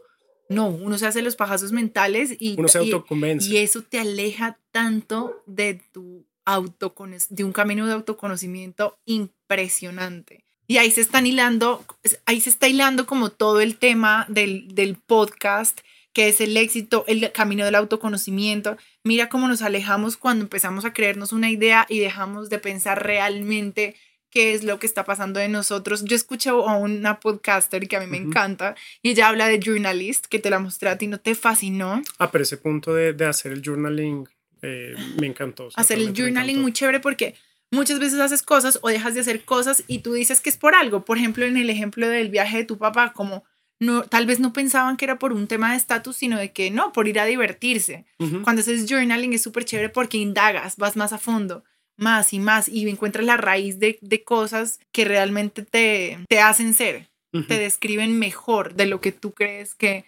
No, 0.50 0.70
uno 0.70 0.98
se 0.98 1.06
hace 1.06 1.22
los 1.22 1.36
pajazos 1.36 1.72
mentales 1.72 2.36
y, 2.40 2.56
uno 2.58 2.68
se 2.68 2.80
autoconvence. 2.80 3.48
y 3.48 3.58
eso 3.58 3.84
te 3.84 4.00
aleja 4.00 4.58
tanto 4.72 5.44
de 5.46 5.80
tu 5.94 6.26
de 7.30 7.44
un 7.44 7.52
camino 7.52 7.86
de 7.86 7.94
autoconocimiento 7.94 8.98
impresionante. 9.06 10.44
Y 10.68 10.78
ahí 10.78 10.92
se 10.92 11.02
están 11.02 11.26
hilando, 11.26 11.84
ahí 12.26 12.40
se 12.42 12.50
está 12.50 12.68
hilando 12.68 13.06
como 13.06 13.32
todo 13.32 13.60
el 13.60 13.78
tema 13.78 14.26
del, 14.30 14.68
del 14.76 14.96
podcast, 14.96 15.80
que 16.14 16.28
es 16.28 16.42
el 16.42 16.56
éxito, 16.58 17.06
el 17.08 17.32
camino 17.32 17.66
del 17.66 17.76
autoconocimiento. 17.76 18.78
Mira 19.04 19.30
cómo 19.30 19.48
nos 19.48 19.62
alejamos 19.62 20.16
cuando 20.16 20.44
empezamos 20.44 20.86
a 20.86 20.94
creernos 20.94 21.34
una 21.34 21.50
idea 21.50 21.86
y 21.90 22.00
dejamos 22.00 22.50
de 22.50 22.60
pensar 22.60 23.04
realmente 23.04 23.96
qué 24.30 24.54
es 24.54 24.64
lo 24.64 24.78
que 24.80 24.86
está 24.86 25.06
pasando 25.06 25.40
de 25.40 25.50
nosotros. 25.50 26.06
Yo 26.06 26.16
escucho 26.16 26.68
a 26.70 26.78
una 26.78 27.20
podcaster 27.20 27.88
que 27.88 27.98
a 27.98 28.00
mí 28.00 28.08
me 28.08 28.18
encanta 28.18 28.76
y 29.02 29.12
ella 29.12 29.28
habla 29.28 29.48
de 29.48 29.60
journalist, 29.60 30.28
que 30.28 30.40
te 30.40 30.50
la 30.50 30.60
mostré 30.60 30.90
a 30.90 30.98
ti, 30.98 31.08
¿no 31.08 31.20
te 31.20 31.36
fascinó? 31.36 32.02
Ah, 32.20 32.32
pero 32.32 32.44
ese 32.44 32.58
punto 32.58 32.94
de, 32.94 33.14
de 33.14 33.26
hacer 33.26 33.52
el 33.52 33.64
journaling 33.64 34.28
eh, 34.62 34.96
me 35.20 35.28
encantó. 35.28 35.70
hacer 35.76 35.98
el 35.98 36.14
journaling 36.14 36.62
muy 36.62 36.74
chévere 36.74 37.00
porque 37.00 37.36
muchas 37.72 38.00
veces 38.00 38.20
haces 38.20 38.42
cosas 38.42 38.80
o 38.82 38.90
dejas 38.90 39.14
de 39.14 39.22
hacer 39.22 39.44
cosas 39.44 39.84
y 39.88 40.00
tú 40.00 40.14
dices 40.14 40.42
que 40.42 40.50
es 40.50 40.58
por 40.58 40.76
algo. 40.76 41.06
Por 41.06 41.18
ejemplo, 41.18 41.46
en 41.46 41.58
el 41.58 41.70
ejemplo 41.70 42.08
del 42.08 42.30
viaje 42.30 42.58
de 42.58 42.66
tu 42.66 42.78
papá, 42.78 43.14
como 43.14 43.44
no, 43.80 44.04
tal 44.04 44.26
vez 44.26 44.40
no 44.40 44.52
pensaban 44.52 44.98
que 44.98 45.06
era 45.06 45.20
por 45.20 45.32
un 45.32 45.48
tema 45.48 45.72
de 45.72 45.78
estatus, 45.78 46.18
sino 46.18 46.38
de 46.38 46.52
que 46.52 46.70
no, 46.70 46.92
por 46.92 47.08
ir 47.08 47.20
a 47.20 47.26
divertirse. 47.26 48.06
Cuando 48.44 48.62
haces 48.62 48.86
journaling 48.90 49.34
es 49.34 49.42
súper 49.42 49.64
chévere 49.66 49.90
porque 49.90 50.18
indagas, 50.18 50.76
vas 50.76 50.98
más 50.98 51.14
a 51.14 51.18
fondo, 51.18 51.64
más 51.96 52.34
y 52.34 52.40
más, 52.40 52.68
y 52.68 52.88
encuentras 52.90 53.26
la 53.26 53.38
raíz 53.38 53.80
de, 53.80 53.98
de 54.02 54.24
cosas 54.24 54.80
que 54.92 55.06
realmente 55.06 55.62
te, 55.64 56.20
te 56.28 56.40
hacen 56.42 56.74
ser, 56.74 57.10
te 57.48 57.60
describen 57.60 58.20
mejor 58.20 58.74
de 58.74 58.86
lo 58.88 59.00
que 59.00 59.12
tú 59.14 59.34
crees 59.34 59.76
que, 59.76 60.04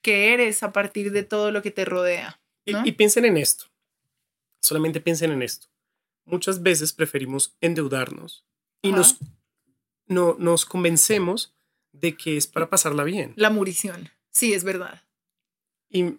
que 0.00 0.32
eres 0.32 0.62
a 0.62 0.72
partir 0.72 1.12
de 1.12 1.22
todo 1.22 1.50
lo 1.50 1.60
que 1.60 1.70
te 1.70 1.84
rodea. 1.84 2.40
y 2.64 2.92
piensen 2.92 3.26
en 3.26 3.36
esto. 3.36 3.71
Solamente 4.62 5.00
piensen 5.00 5.32
en 5.32 5.42
esto. 5.42 5.66
Muchas 6.24 6.62
veces 6.62 6.92
preferimos 6.92 7.56
endeudarnos 7.60 8.46
y 8.80 8.92
nos, 8.92 9.18
no, 10.06 10.36
nos 10.38 10.64
convencemos 10.64 11.54
de 11.92 12.16
que 12.16 12.36
es 12.36 12.46
para 12.46 12.70
pasarla 12.70 13.04
bien. 13.04 13.32
La 13.36 13.50
murición. 13.50 14.10
Sí, 14.30 14.54
es 14.54 14.64
verdad. 14.64 15.02
Y 15.90 16.18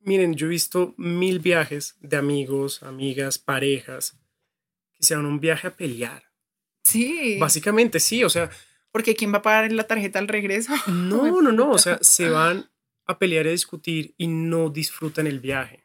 miren, 0.00 0.34
yo 0.34 0.46
he 0.46 0.50
visto 0.50 0.94
mil 0.96 1.38
viajes 1.38 1.96
de 2.00 2.16
amigos, 2.16 2.82
amigas, 2.82 3.38
parejas 3.38 4.18
que 4.94 5.04
se 5.04 5.16
un 5.16 5.40
viaje 5.40 5.68
a 5.68 5.76
pelear. 5.76 6.24
Sí. 6.84 7.38
Básicamente 7.38 8.00
sí, 8.00 8.24
o 8.24 8.30
sea. 8.30 8.50
Porque 8.90 9.14
¿quién 9.14 9.32
va 9.32 9.38
a 9.38 9.42
pagar 9.42 9.72
la 9.72 9.86
tarjeta 9.86 10.18
al 10.18 10.28
regreso? 10.28 10.72
No, 10.86 11.26
no, 11.42 11.52
no. 11.52 11.70
O 11.70 11.78
sea, 11.78 11.98
se 12.02 12.28
van 12.28 12.70
a 13.06 13.18
pelear 13.18 13.46
y 13.46 13.50
a 13.50 13.52
discutir 13.52 14.14
y 14.18 14.26
no 14.26 14.68
disfrutan 14.70 15.26
el 15.26 15.40
viaje. 15.40 15.81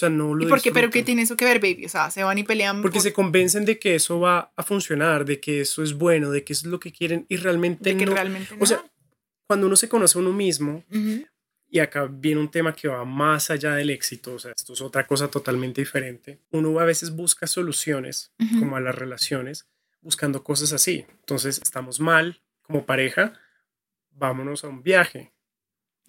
O 0.00 0.06
sea, 0.06 0.08
no 0.08 0.34
lo 0.34 0.46
¿Y 0.46 0.48
por 0.48 0.62
qué? 0.62 0.72
¿Pero 0.72 0.88
qué 0.88 1.02
tiene 1.02 1.20
eso 1.20 1.36
que 1.36 1.44
ver, 1.44 1.60
baby? 1.60 1.84
O 1.84 1.88
sea, 1.90 2.10
se 2.10 2.22
van 2.22 2.38
y 2.38 2.42
pelean. 2.42 2.80
Porque 2.80 3.00
se 3.00 3.12
convencen 3.12 3.66
de 3.66 3.78
que 3.78 3.96
eso 3.96 4.18
va 4.18 4.50
a 4.56 4.62
funcionar, 4.62 5.26
de 5.26 5.40
que 5.40 5.60
eso 5.60 5.82
es 5.82 5.92
bueno, 5.92 6.30
de 6.30 6.42
que 6.42 6.54
eso 6.54 6.66
es 6.66 6.70
lo 6.70 6.80
que 6.80 6.90
quieren 6.90 7.26
y 7.28 7.36
realmente 7.36 7.90
de 7.90 7.98
que 7.98 8.06
no. 8.06 8.14
Realmente 8.14 8.56
o 8.58 8.64
sea, 8.64 8.82
cuando 9.46 9.66
uno 9.66 9.76
se 9.76 9.90
conoce 9.90 10.16
a 10.16 10.22
uno 10.22 10.32
mismo, 10.32 10.82
y 11.68 11.80
acá 11.80 12.08
viene 12.10 12.40
un 12.40 12.50
tema 12.50 12.74
que 12.74 12.88
va 12.88 13.04
más 13.04 13.50
allá 13.50 13.74
del 13.74 13.90
éxito, 13.90 14.32
o 14.32 14.38
sea, 14.38 14.52
esto 14.56 14.72
es 14.72 14.80
otra 14.80 15.06
cosa 15.06 15.28
totalmente 15.28 15.82
diferente. 15.82 16.38
Uno 16.50 16.80
a 16.80 16.84
veces 16.86 17.14
busca 17.14 17.46
soluciones, 17.46 18.32
como 18.58 18.76
a 18.76 18.80
las 18.80 18.94
relaciones, 18.94 19.68
buscando 20.00 20.42
cosas 20.42 20.72
así. 20.72 21.04
Entonces, 21.10 21.60
estamos 21.62 22.00
mal 22.00 22.40
como 22.62 22.86
pareja, 22.86 23.34
vámonos 24.12 24.64
a 24.64 24.68
un 24.68 24.82
viaje. 24.82 25.30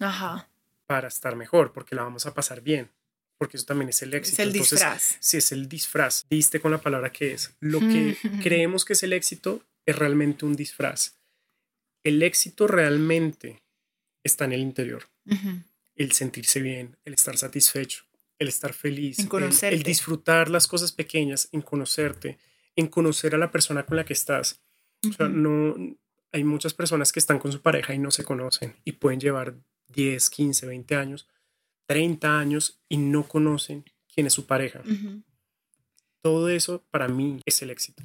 Ajá. 0.00 0.48
Para 0.86 1.08
estar 1.08 1.36
mejor, 1.36 1.74
porque 1.74 1.94
la 1.94 2.04
vamos 2.04 2.24
a 2.24 2.32
pasar 2.32 2.62
bien 2.62 2.88
porque 3.42 3.56
eso 3.56 3.66
también 3.66 3.88
es 3.88 4.00
el 4.02 4.14
éxito. 4.14 4.40
Es 4.40 4.46
el 4.46 4.52
disfraz. 4.52 5.16
Sí, 5.18 5.38
es 5.38 5.50
el 5.50 5.68
disfraz. 5.68 6.26
Viste 6.30 6.60
con 6.60 6.70
la 6.70 6.80
palabra 6.80 7.10
que 7.10 7.32
es. 7.32 7.56
Lo 7.58 7.80
que 7.80 8.16
creemos 8.40 8.84
que 8.84 8.92
es 8.92 9.02
el 9.02 9.12
éxito 9.12 9.64
es 9.84 9.98
realmente 9.98 10.44
un 10.44 10.54
disfraz. 10.54 11.18
El 12.04 12.22
éxito 12.22 12.68
realmente 12.68 13.60
está 14.22 14.44
en 14.44 14.52
el 14.52 14.60
interior. 14.60 15.10
El 15.96 16.12
sentirse 16.12 16.60
bien, 16.60 16.96
el 17.04 17.14
estar 17.14 17.36
satisfecho, 17.36 18.04
el 18.38 18.46
estar 18.46 18.74
feliz, 18.74 19.18
el, 19.18 19.72
el, 19.72 19.82
disfrutar 19.82 20.48
las 20.48 20.68
cosas 20.68 20.92
pequeñas, 20.92 21.48
en 21.50 21.62
conocerte, 21.62 22.38
en 22.76 22.86
conocer 22.86 23.34
a 23.34 23.38
la 23.38 23.50
persona 23.50 23.84
con 23.84 23.96
la 23.96 24.04
que 24.04 24.12
estás. 24.12 24.60
O 25.04 25.12
sea, 25.12 25.28
no 25.28 25.74
hay 26.30 26.44
muchas 26.44 26.74
personas 26.74 27.10
que 27.10 27.18
están 27.18 27.40
con 27.40 27.50
su 27.50 27.60
pareja 27.60 27.92
y 27.92 27.98
no 27.98 28.12
se 28.12 28.22
conocen 28.22 28.76
y 28.84 28.92
pueden 28.92 29.18
llevar 29.18 29.56
10, 29.88 30.30
15, 30.30 30.64
20 30.64 30.94
años 30.94 31.26
30 31.86 32.38
años 32.38 32.80
y 32.88 32.96
no 32.96 33.26
conocen 33.26 33.84
quién 34.12 34.26
es 34.26 34.32
su 34.32 34.46
pareja. 34.46 34.82
todo 36.20 36.48
eso 36.48 36.84
para 36.90 37.08
mí 37.08 37.40
es 37.44 37.62
el 37.62 37.70
éxito. 37.70 38.02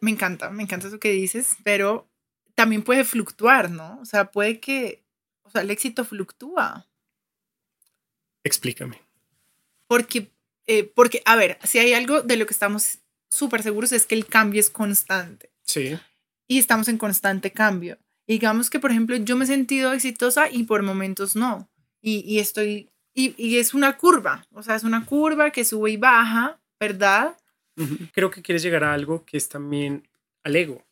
Me 0.00 0.10
encanta, 0.10 0.50
me 0.50 0.64
encanta 0.64 0.88
eso 0.88 0.98
que 0.98 1.12
dices, 1.12 1.56
pero 1.62 2.10
también 2.54 2.82
puede 2.82 3.04
fluctuar, 3.04 3.70
¿no? 3.70 4.00
O 4.00 4.04
sea, 4.04 4.30
puede 4.32 4.58
que, 4.58 5.04
o 5.42 5.50
sea, 5.50 5.62
el 5.62 5.70
éxito 5.70 6.04
fluctúa. 6.04 6.88
Explícame. 8.44 9.00
Porque, 9.86 10.32
eh, 10.66 10.84
porque, 10.84 11.22
a 11.24 11.36
ver, 11.36 11.58
si 11.62 11.78
hay 11.78 11.92
algo 11.92 12.22
de 12.22 12.36
lo 12.36 12.46
que 12.46 12.52
estamos 12.52 12.98
súper 13.30 13.62
seguros 13.62 13.92
es 13.92 14.06
que 14.06 14.14
el 14.14 14.26
cambio 14.26 14.60
es 14.60 14.70
constante. 14.70 15.52
Sí. 15.64 15.98
Y 16.48 16.58
estamos 16.58 16.88
en 16.88 16.98
constante 16.98 17.52
cambio. 17.52 17.98
Digamos 18.26 18.70
que, 18.70 18.78
por 18.78 18.90
ejemplo, 18.90 19.16
yo 19.16 19.36
me 19.36 19.44
he 19.44 19.46
sentido 19.48 19.92
exitosa 19.92 20.50
y 20.50 20.64
por 20.64 20.82
momentos 20.82 21.36
no. 21.36 21.70
Y, 22.02 22.20
y 22.26 22.40
estoy, 22.40 22.90
y, 23.14 23.34
y, 23.38 23.58
es 23.58 23.72
una 23.72 23.96
curva, 23.96 24.46
o 24.52 24.62
sea, 24.62 24.74
es 24.74 24.82
una 24.82 25.06
curva 25.06 25.50
que 25.50 25.64
sube 25.64 25.92
y 25.92 25.96
baja, 25.96 26.60
¿verdad? 26.78 27.38
Creo 28.12 28.30
que 28.30 28.42
quieres 28.42 28.62
llegar 28.62 28.84
a 28.84 28.92
algo 28.92 29.24
que 29.24 29.36
es 29.36 29.48
también 29.48 30.06
al 30.42 30.56
ego. 30.56 30.84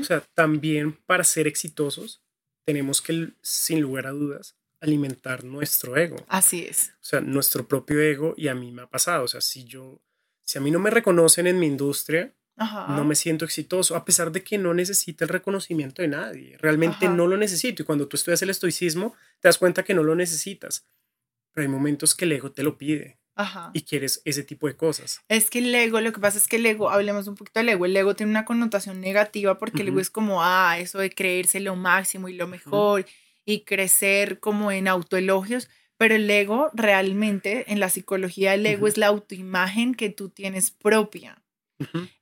O 0.00 0.04
sea, 0.04 0.20
también 0.34 0.92
para 1.06 1.22
ser 1.22 1.46
exitosos 1.46 2.22
tenemos 2.64 3.00
que, 3.00 3.32
sin 3.42 3.80
lugar 3.80 4.06
a 4.06 4.10
dudas, 4.10 4.56
alimentar 4.80 5.44
nuestro 5.44 5.96
ego. 5.96 6.16
Así 6.28 6.64
es. 6.64 6.92
O 6.96 7.04
sea, 7.04 7.20
nuestro 7.20 7.68
propio 7.68 8.00
ego 8.00 8.34
y 8.36 8.48
a 8.48 8.54
mí 8.54 8.72
me 8.72 8.82
ha 8.82 8.86
pasado. 8.86 9.24
O 9.24 9.28
sea, 9.28 9.40
si 9.40 9.64
yo, 9.64 10.00
si 10.42 10.58
a 10.58 10.60
mí 10.60 10.70
no 10.70 10.78
me 10.78 10.90
reconocen 10.90 11.46
en 11.46 11.58
mi 11.58 11.66
industria, 11.66 12.34
no 12.60 13.04
me 13.04 13.14
siento 13.14 13.44
exitoso, 13.44 13.96
a 13.96 14.04
pesar 14.04 14.30
de 14.32 14.42
que 14.42 14.58
no 14.58 14.74
necesita 14.74 15.24
el 15.24 15.30
reconocimiento 15.30 16.02
de 16.02 16.08
nadie. 16.08 16.58
Realmente 16.58 17.08
no 17.08 17.26
lo 17.26 17.36
necesito. 17.36 17.82
Y 17.82 17.86
cuando 17.86 18.06
tú 18.06 18.16
estudias 18.16 18.42
el 18.42 18.50
estoicismo, 18.50 19.14
te 19.40 19.48
das 19.48 19.58
cuenta 19.58 19.82
que 19.82 19.94
no 19.94 20.02
lo 20.02 20.14
necesitas. 20.14 20.86
Pero 21.52 21.62
hay 21.62 21.68
momentos 21.68 22.14
que 22.14 22.26
el 22.26 22.32
ego 22.32 22.52
te 22.52 22.62
lo 22.62 22.76
pide. 22.76 23.18
Y 23.72 23.82
quieres 23.82 24.20
ese 24.26 24.42
tipo 24.42 24.66
de 24.66 24.76
cosas. 24.76 25.22
Es 25.28 25.48
que 25.48 25.60
el 25.60 25.74
ego, 25.74 26.00
lo 26.02 26.12
que 26.12 26.20
pasa 26.20 26.36
es 26.36 26.46
que 26.46 26.56
el 26.56 26.66
ego, 26.66 26.90
hablemos 26.90 27.26
un 27.26 27.36
poquito 27.36 27.60
del 27.60 27.70
ego, 27.70 27.86
el 27.86 27.96
ego 27.96 28.14
tiene 28.14 28.30
una 28.30 28.44
connotación 28.44 29.00
negativa 29.00 29.56
porque 29.56 29.80
el 29.80 29.88
ego 29.88 30.00
es 30.00 30.10
como, 30.10 30.44
ah, 30.44 30.78
eso 30.78 30.98
de 30.98 31.10
creerse 31.10 31.60
lo 31.60 31.74
máximo 31.74 32.28
y 32.28 32.34
lo 32.34 32.46
mejor 32.46 33.06
y 33.46 33.60
crecer 33.60 34.40
como 34.40 34.70
en 34.70 34.88
autoelogios, 34.88 35.70
pero 35.96 36.16
el 36.16 36.28
ego 36.28 36.70
realmente, 36.74 37.72
en 37.72 37.80
la 37.80 37.88
psicología, 37.88 38.52
el 38.52 38.66
ego 38.66 38.86
es 38.86 38.98
la 38.98 39.06
autoimagen 39.06 39.94
que 39.94 40.10
tú 40.10 40.28
tienes 40.28 40.70
propia. 40.70 41.42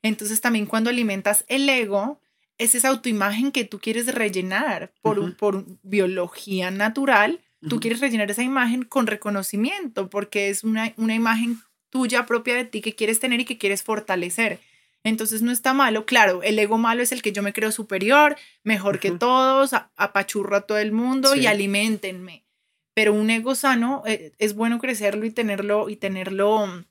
Entonces 0.02 0.40
también 0.40 0.66
cuando 0.66 0.90
alimentas 0.90 1.44
el 1.48 1.68
ego, 1.68 2.20
es 2.58 2.74
esa 2.74 2.88
autoimagen 2.88 3.52
que 3.52 3.64
tú 3.64 3.78
quieres 3.78 4.12
rellenar 4.12 4.92
por, 5.02 5.36
por 5.36 5.64
biología 5.82 6.70
natural 6.70 7.40
Tú 7.68 7.80
quieres 7.80 8.00
rellenar 8.00 8.30
esa 8.30 8.44
imagen 8.44 8.84
con 8.84 9.08
reconocimiento 9.08 10.08
porque 10.08 10.48
es 10.48 10.62
una, 10.62 10.92
una 10.96 11.14
imagen 11.14 11.60
tuya 11.90 12.24
propia 12.24 12.54
de 12.54 12.64
ti 12.64 12.80
que 12.80 12.94
quieres 12.94 13.18
tener 13.18 13.40
y 13.40 13.44
que 13.44 13.58
quieres 13.58 13.82
fortalecer. 13.82 14.60
Entonces 15.02 15.42
no 15.42 15.50
está 15.50 15.74
malo. 15.74 16.06
Claro, 16.06 16.42
el 16.42 16.58
ego 16.58 16.78
malo 16.78 17.02
es 17.02 17.10
el 17.10 17.22
que 17.22 17.32
yo 17.32 17.42
me 17.42 17.52
creo 17.52 17.72
superior, 17.72 18.36
mejor 18.62 19.00
que 19.00 19.10
todos, 19.10 19.72
apachurro 19.96 20.56
a 20.56 20.60
todo 20.62 20.78
el 20.78 20.92
mundo 20.92 21.34
y 21.34 21.46
alimentenme. 21.46 22.44
Pero 22.94 23.12
un 23.12 23.30
ego 23.30 23.54
sano 23.54 24.02
eh, 24.06 24.32
es 24.38 24.54
bueno 24.54 24.78
crecerlo 24.78 25.24
y 25.24 25.30
tenerlo 25.30 25.88
y 25.88 25.96
tenerlo 25.96 26.84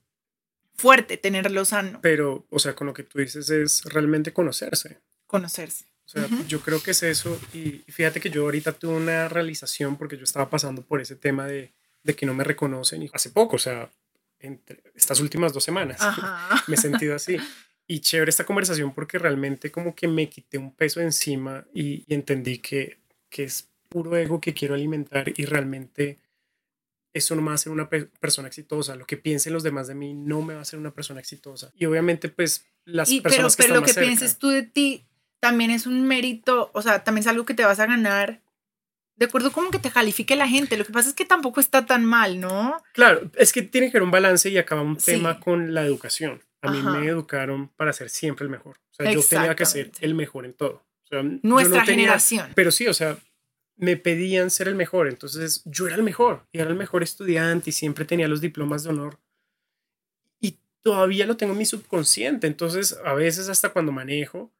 fuerte, 0.78 1.16
tenerlo 1.18 1.64
sano. 1.64 1.98
Pero, 2.00 2.46
o 2.48 2.58
sea, 2.58 2.74
con 2.74 2.86
lo 2.86 2.94
que 2.94 3.02
tú 3.02 3.18
dices 3.18 3.50
es 3.50 3.84
realmente 3.84 4.32
conocerse. 4.32 4.98
Conocerse. 5.26 5.84
O 6.06 6.10
sea, 6.10 6.26
yo 6.46 6.60
creo 6.60 6.82
que 6.82 6.92
es 6.92 7.02
eso. 7.02 7.38
Y 7.52 7.84
fíjate 7.88 8.18
que 8.18 8.30
yo 8.30 8.44
ahorita 8.44 8.72
tuve 8.72 8.94
una 8.94 9.28
realización 9.28 9.96
porque 9.96 10.16
yo 10.16 10.24
estaba 10.24 10.48
pasando 10.48 10.80
por 10.80 11.02
ese 11.02 11.16
tema 11.16 11.46
de, 11.46 11.74
de 12.02 12.16
que 12.16 12.24
no 12.24 12.32
me 12.32 12.44
reconocen. 12.44 13.02
Y 13.02 13.10
hace 13.12 13.28
poco, 13.28 13.56
o 13.56 13.58
sea, 13.58 13.90
entre 14.38 14.82
estas 14.94 15.20
últimas 15.20 15.52
dos 15.52 15.64
semanas, 15.64 16.00
me 16.66 16.76
he 16.76 16.78
sentido 16.78 17.14
así. 17.14 17.36
Y 17.86 18.00
chévere 18.00 18.30
esta 18.30 18.44
conversación 18.44 18.94
porque 18.94 19.18
realmente 19.18 19.70
como 19.70 19.94
que 19.94 20.08
me 20.08 20.28
quité 20.30 20.56
un 20.58 20.74
peso 20.74 21.00
encima 21.00 21.66
y, 21.74 22.04
entendí 22.12 22.58
que, 22.58 22.98
que 23.28 23.44
es 23.44 23.68
puro 23.88 24.16
ego 24.16 24.40
que 24.40 24.54
quiero 24.54 24.74
alimentar 24.74 25.32
y 25.34 25.44
realmente 25.44 26.18
eso 27.18 27.34
no 27.34 27.42
me 27.42 27.48
va 27.48 27.52
a 27.52 27.54
hacer 27.56 27.72
una 27.72 27.88
persona 27.88 28.48
exitosa. 28.48 28.96
Lo 28.96 29.06
que 29.06 29.16
piensen 29.16 29.52
los 29.52 29.62
demás 29.62 29.86
de 29.86 29.94
mí 29.94 30.14
no 30.14 30.42
me 30.42 30.54
va 30.54 30.60
a 30.60 30.62
hacer 30.62 30.78
una 30.78 30.92
persona 30.92 31.20
exitosa. 31.20 31.72
Y 31.76 31.86
obviamente, 31.86 32.28
pues, 32.28 32.66
las 32.84 33.08
personas 33.10 33.56
pero, 33.56 33.68
que 33.68 33.72
pero 33.72 33.80
lo 33.80 33.86
que 33.86 33.94
pienses 33.94 34.38
tú 34.38 34.48
de 34.48 34.62
ti 34.62 35.06
también 35.40 35.70
es 35.70 35.86
un 35.86 36.06
mérito, 36.06 36.70
o 36.74 36.82
sea, 36.82 37.04
también 37.04 37.22
es 37.22 37.26
algo 37.28 37.44
que 37.44 37.54
te 37.54 37.64
vas 37.64 37.78
a 37.78 37.86
ganar 37.86 38.42
de 39.18 39.26
acuerdo 39.26 39.50
como 39.50 39.70
que 39.70 39.78
te 39.78 39.90
califique 39.90 40.36
la 40.36 40.48
gente. 40.48 40.76
Lo 40.76 40.84
que 40.84 40.92
pasa 40.92 41.08
es 41.08 41.14
que 41.14 41.24
tampoco 41.24 41.60
está 41.60 41.86
tan 41.86 42.04
mal, 42.04 42.40
¿no? 42.40 42.80
Claro, 42.92 43.30
es 43.36 43.52
que 43.52 43.62
tiene 43.62 43.90
que 43.90 43.96
haber 43.96 44.04
un 44.04 44.12
balance 44.12 44.48
y 44.48 44.58
acaba 44.58 44.82
un 44.82 44.96
tema 44.96 45.40
con 45.40 45.74
la 45.74 45.84
educación. 45.84 46.40
A 46.62 46.70
mí 46.70 46.80
me 46.82 47.06
educaron 47.06 47.68
para 47.76 47.92
ser 47.92 48.10
siempre 48.10 48.44
el 48.44 48.50
mejor. 48.50 48.78
O 48.90 48.94
sea, 48.94 49.12
yo 49.12 49.22
tenía 49.22 49.54
que 49.54 49.66
ser 49.66 49.90
el 50.00 50.14
mejor 50.14 50.44
en 50.44 50.54
todo. 50.54 50.84
Nuestra 51.42 51.84
generación. 51.84 52.52
Pero 52.54 52.70
sí, 52.70 52.86
o 52.86 52.94
sea, 52.94 53.16
me 53.78 53.96
pedían 53.96 54.50
ser 54.50 54.68
el 54.68 54.74
mejor. 54.74 55.08
Entonces 55.08 55.62
yo 55.64 55.86
era 55.86 55.96
el 55.96 56.02
mejor 56.02 56.44
y 56.52 56.58
era 56.58 56.68
el 56.68 56.76
mejor 56.76 57.02
estudiante 57.02 57.70
y 57.70 57.72
siempre 57.72 58.04
tenía 58.04 58.28
los 58.28 58.40
diplomas 58.40 58.82
de 58.82 58.90
honor. 58.90 59.18
Y 60.40 60.58
todavía 60.82 61.26
lo 61.26 61.36
tengo 61.36 61.52
en 61.52 61.58
mi 61.58 61.66
subconsciente. 61.66 62.46
Entonces, 62.46 62.98
a 63.04 63.14
veces 63.14 63.48
hasta 63.48 63.70
cuando 63.70 63.92
manejo, 63.92 64.52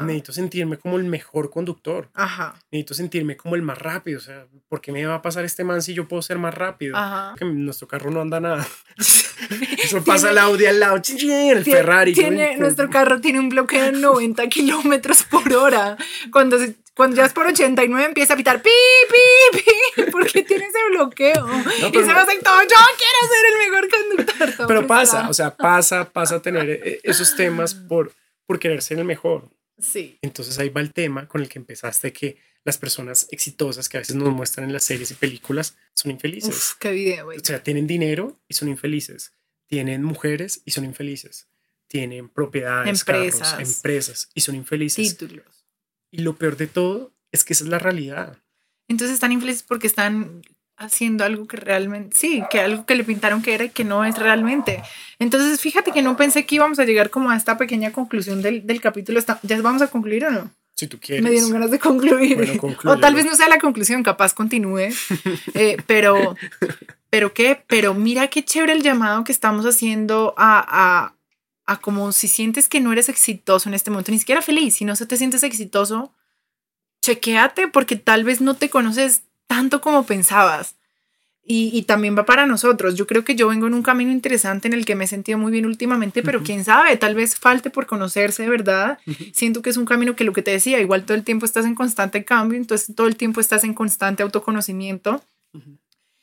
Necesito 0.00 0.32
sentirme 0.32 0.78
como 0.78 0.96
el 0.96 1.04
mejor 1.04 1.50
conductor. 1.50 2.08
Ajá. 2.14 2.54
Necesito 2.70 2.94
sentirme 2.94 3.36
como 3.36 3.56
el 3.56 3.62
más 3.62 3.78
rápido. 3.78 4.18
O 4.18 4.22
sea, 4.22 4.46
¿por 4.68 4.80
qué 4.80 4.92
me 4.92 5.04
va 5.04 5.16
a 5.16 5.22
pasar 5.22 5.44
este 5.44 5.64
man 5.64 5.82
si 5.82 5.92
yo 5.92 6.06
puedo 6.06 6.22
ser 6.22 6.38
más 6.38 6.54
rápido? 6.54 6.96
Que 7.36 7.44
nuestro 7.44 7.88
carro 7.88 8.10
no 8.10 8.20
anda 8.20 8.38
nada. 8.38 8.66
Eso 9.82 10.04
pasa 10.04 10.30
el 10.30 10.38
Audi 10.38 10.66
al 10.66 10.80
lado, 10.80 10.96
el 10.96 11.64
Ferrari. 11.64 12.12
Tiene, 12.12 12.56
nuestro 12.56 12.88
carro 12.90 13.20
tiene 13.20 13.40
un 13.40 13.48
bloqueo 13.48 13.86
de 13.86 13.92
90 13.92 14.48
kilómetros 14.48 15.24
por 15.24 15.52
hora. 15.52 15.96
Cuando, 16.30 16.58
cuando 16.96 17.16
ya 17.16 17.26
es 17.26 17.34
por 17.34 17.46
89 17.46 18.06
empieza 18.06 18.32
a 18.32 18.36
pitar 18.38 18.62
pi, 18.62 18.70
pi, 19.10 19.58
pi, 19.58 20.02
porque 20.10 20.42
tiene 20.42 20.64
ese 20.64 20.78
bloqueo. 20.90 21.46
y 21.46 21.92
se 21.92 22.12
va 22.12 22.22
a 22.22 22.26
todo, 22.26 22.62
yo 22.62 22.76
quiero 22.96 23.20
ser 23.28 23.46
el 23.52 23.70
mejor 23.70 23.88
conductor. 23.90 24.66
Pero 24.66 24.86
pasa, 24.86 25.28
o 25.28 25.34
sea, 25.34 25.54
pasa, 25.54 26.10
pasa 26.10 26.36
a 26.36 26.42
tener 26.42 26.70
eh, 26.70 27.00
esos 27.02 27.36
temas 27.36 27.74
por, 27.74 28.14
por 28.46 28.58
querer 28.58 28.80
ser 28.80 28.98
el 28.98 29.04
mejor. 29.04 29.50
Sí. 29.78 30.18
Entonces 30.22 30.58
ahí 30.58 30.70
va 30.70 30.80
el 30.80 30.94
tema 30.94 31.28
con 31.28 31.42
el 31.42 31.50
que 31.50 31.58
empezaste, 31.58 32.14
que 32.14 32.38
las 32.64 32.78
personas 32.78 33.28
exitosas 33.30 33.90
que 33.90 33.98
a 33.98 34.00
veces 34.00 34.16
nos 34.16 34.32
muestran 34.32 34.66
en 34.66 34.72
las 34.72 34.84
series 34.84 35.10
y 35.10 35.14
películas 35.14 35.76
son 35.92 36.12
infelices. 36.12 36.48
Uf, 36.48 36.74
qué 36.80 36.92
video, 36.92 37.28
O 37.28 37.44
sea, 37.44 37.62
tienen 37.62 37.86
dinero 37.86 38.40
y 38.48 38.54
son 38.54 38.70
infelices. 38.70 39.34
Tienen 39.66 40.02
mujeres 40.02 40.62
y 40.64 40.70
son 40.70 40.86
infelices. 40.86 41.46
Tienen 41.88 42.30
propiedades, 42.30 42.88
empresas, 43.00 43.52
carros, 43.52 43.76
empresas 43.76 44.30
y 44.32 44.40
son 44.40 44.54
infelices. 44.54 45.16
Títulos. 45.16 45.55
Y 46.16 46.22
lo 46.22 46.36
peor 46.36 46.56
de 46.56 46.66
todo 46.66 47.12
es 47.30 47.44
que 47.44 47.52
esa 47.52 47.64
es 47.64 47.70
la 47.70 47.78
realidad. 47.78 48.38
Entonces 48.88 49.14
están 49.14 49.32
infelices 49.32 49.62
porque 49.62 49.86
están 49.86 50.42
haciendo 50.78 51.24
algo 51.24 51.46
que 51.46 51.56
realmente, 51.56 52.16
sí, 52.16 52.42
que 52.50 52.60
algo 52.60 52.86
que 52.86 52.94
le 52.94 53.04
pintaron 53.04 53.42
que 53.42 53.54
era 53.54 53.64
y 53.64 53.70
que 53.70 53.84
no 53.84 54.04
es 54.04 54.18
realmente. 54.18 54.82
Entonces, 55.18 55.60
fíjate 55.60 55.92
que 55.92 56.02
no 56.02 56.16
pensé 56.16 56.46
que 56.46 56.54
íbamos 56.54 56.78
a 56.78 56.84
llegar 56.84 57.10
como 57.10 57.30
a 57.30 57.36
esta 57.36 57.58
pequeña 57.58 57.92
conclusión 57.92 58.42
del, 58.42 58.66
del 58.66 58.80
capítulo. 58.80 59.20
¿Ya 59.42 59.60
vamos 59.60 59.82
a 59.82 59.88
concluir 59.88 60.24
o 60.26 60.30
no? 60.30 60.50
Si 60.74 60.86
tú 60.86 60.98
quieres. 61.00 61.24
Me 61.24 61.30
dieron 61.30 61.50
ganas 61.50 61.70
de 61.70 61.78
concluir. 61.78 62.60
o 62.84 62.98
tal 62.98 63.14
vez 63.14 63.24
no 63.24 63.34
sea 63.34 63.48
la 63.48 63.58
conclusión, 63.58 64.02
capaz 64.02 64.34
continúe. 64.34 64.88
Eh, 65.54 65.78
pero, 65.86 66.36
pero 67.08 67.32
qué, 67.32 67.62
pero 67.66 67.94
mira 67.94 68.28
qué 68.28 68.44
chévere 68.44 68.72
el 68.72 68.82
llamado 68.82 69.24
que 69.24 69.32
estamos 69.32 69.64
haciendo 69.64 70.34
a, 70.36 70.64
a, 70.68 71.14
a 71.66 71.80
como 71.80 72.12
si 72.12 72.28
sientes 72.28 72.68
que 72.68 72.80
no 72.80 72.92
eres 72.92 73.08
exitoso 73.08 73.68
en 73.68 73.74
este 73.74 73.90
momento, 73.90 74.12
ni 74.12 74.18
siquiera 74.18 74.42
feliz, 74.42 74.76
si 74.76 74.84
no 74.84 74.96
se 74.96 75.06
te 75.06 75.16
sientes 75.16 75.42
exitoso, 75.42 76.12
chequéate 77.02 77.68
porque 77.68 77.96
tal 77.96 78.24
vez 78.24 78.40
no 78.40 78.54
te 78.54 78.70
conoces 78.70 79.22
tanto 79.46 79.80
como 79.80 80.06
pensabas. 80.06 80.76
Y, 81.48 81.82
también 81.82 82.18
va 82.18 82.26
para 82.26 82.44
nosotros. 82.44 82.96
Yo 82.96 83.06
creo 83.06 83.22
que 83.22 83.36
yo 83.36 83.46
vengo 83.46 83.68
en 83.68 83.74
un 83.74 83.84
camino 83.84 84.10
interesante 84.10 84.66
en 84.66 84.74
el 84.74 84.84
que 84.84 84.96
me 84.96 85.04
he 85.04 85.06
sentido 85.06 85.38
muy 85.38 85.52
bien 85.52 85.64
últimamente, 85.64 86.24
pero 86.24 86.42
quién 86.42 86.64
sabe, 86.64 86.96
tal 86.96 87.14
vez 87.14 87.36
falte 87.36 87.70
por 87.70 87.86
conocerse 87.86 88.42
de 88.42 88.48
verdad. 88.48 88.98
Siento 89.32 89.62
que 89.62 89.70
es 89.70 89.76
un 89.76 89.84
camino 89.84 90.16
que 90.16 90.24
lo 90.24 90.32
que 90.32 90.42
te 90.42 90.50
decía, 90.50 90.80
igual 90.80 91.04
todo 91.04 91.16
el 91.16 91.22
tiempo 91.22 91.46
estás 91.46 91.64
en 91.64 91.76
constante 91.76 92.24
cambio, 92.24 92.58
entonces 92.58 92.96
todo 92.96 93.06
el 93.06 93.14
tiempo 93.14 93.40
estás 93.40 93.62
en 93.62 93.74
constante 93.74 94.24
autoconocimiento. 94.24 95.22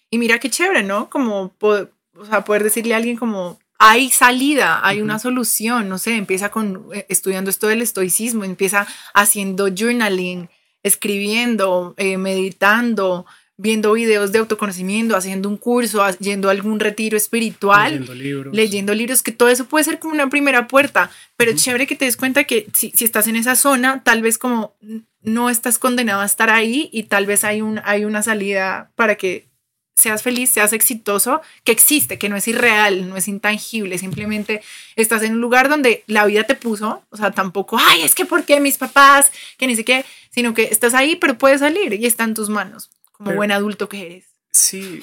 Y 0.10 0.17
mira 0.17 0.39
qué 0.39 0.49
chévere, 0.49 0.84
¿no? 0.84 1.10
Como 1.10 1.53
o 1.62 2.25
sea, 2.25 2.43
poder 2.43 2.63
decirle 2.63 2.93
a 2.93 2.97
alguien 2.97 3.15
como, 3.15 3.60
hay 3.86 4.10
salida, 4.12 4.80
hay 4.82 5.02
una 5.02 5.19
solución, 5.19 5.89
no 5.89 5.98
sé, 5.98 6.15
empieza 6.15 6.50
con 6.50 6.86
eh, 6.93 7.06
estudiando 7.10 7.50
esto 7.50 7.67
del 7.67 7.82
estoicismo, 7.82 8.46
empieza 8.46 8.88
haciendo 9.13 9.67
journaling, 9.67 10.48
escribiendo, 10.84 11.93
eh, 11.98 12.17
meditando, 12.17 13.26
viendo 13.58 13.91
videos 13.91 14.32
de 14.32 14.39
autoconocimiento, 14.39 15.17
haciendo 15.17 15.50
un 15.50 15.58
curso, 15.58 16.02
yendo 16.19 16.48
a 16.48 16.52
algún 16.52 16.80
retiro 16.80 17.17
espiritual, 17.17 17.91
leyendo 17.91 18.15
libros. 18.15 18.56
leyendo 18.56 18.93
libros, 18.93 19.22
que 19.22 19.34
todo 19.34 19.50
eso 19.50 19.65
puede 19.65 19.84
ser 19.84 20.00
como 20.00 20.13
una 20.13 20.30
primera 20.30 20.69
puerta, 20.69 21.12
pero 21.36 21.52
chévere 21.54 21.86
que 21.86 21.98
te 21.98 22.06
des 22.06 22.15
cuenta 22.15 22.46
que 22.46 22.67
si, 22.72 22.93
si, 22.96 23.04
estás 23.04 23.28
en 23.28 23.36
esa 23.36 23.58
zona, 23.58 24.02
tal 24.02 24.22
vez 24.22 24.38
como 24.38 24.78
no 25.22 25.50
estás 25.50 25.78
condenado 25.78 26.22
a 26.22 26.26
estar 26.26 26.50
ahí 26.50 26.89
y 26.93 27.04
tal 27.04 27.26
vez 27.26 27.43
hay, 27.43 27.62
un, 27.62 27.82
hay 27.84 28.06
una 28.06 28.24
salida 28.24 28.93
para 28.96 29.15
que 29.15 29.52
seas 29.95 30.23
feliz, 30.23 30.49
seas 30.49 30.73
exitoso, 30.73 31.41
que 31.63 31.71
existe, 31.71 32.17
que 32.17 32.29
no 32.29 32.36
es 32.36 32.47
irreal, 32.47 33.08
no 33.08 33.15
es 33.15 33.27
intangible, 33.27 33.97
simplemente 33.97 34.62
estás 34.95 35.23
en 35.23 35.34
un 35.34 35.41
lugar 35.41 35.69
donde 35.69 36.03
la 36.08 36.25
vida 36.25 36.43
te 36.43 36.56
puso, 36.56 37.03
o 37.10 37.17
sea, 37.17 37.32
tampoco, 37.32 37.77
ay, 37.79 38.01
es 38.01 38.15
que 38.15 38.25
por 38.25 38.43
qué 38.45 38.60
mis 38.60 38.77
papás, 38.77 39.32
que 39.58 39.67
ni 39.67 39.75
sé 39.75 39.86
qué, 39.86 40.06
sino 40.32 40.53
que 40.53 40.63
estás 40.63 40.93
ahí, 40.93 41.15
pero 41.15 41.38
puedes 41.38 41.60
salir 41.60 41.93
y 41.93 42.06
está 42.06 42.23
en 42.23 42.34
tus 42.34 42.49
manos, 42.49 42.89
como 43.12 43.34
buen 43.34 43.51
adulto 43.51 43.88
que 43.88 44.06
eres. 44.06 44.25
Sí, 44.51 45.01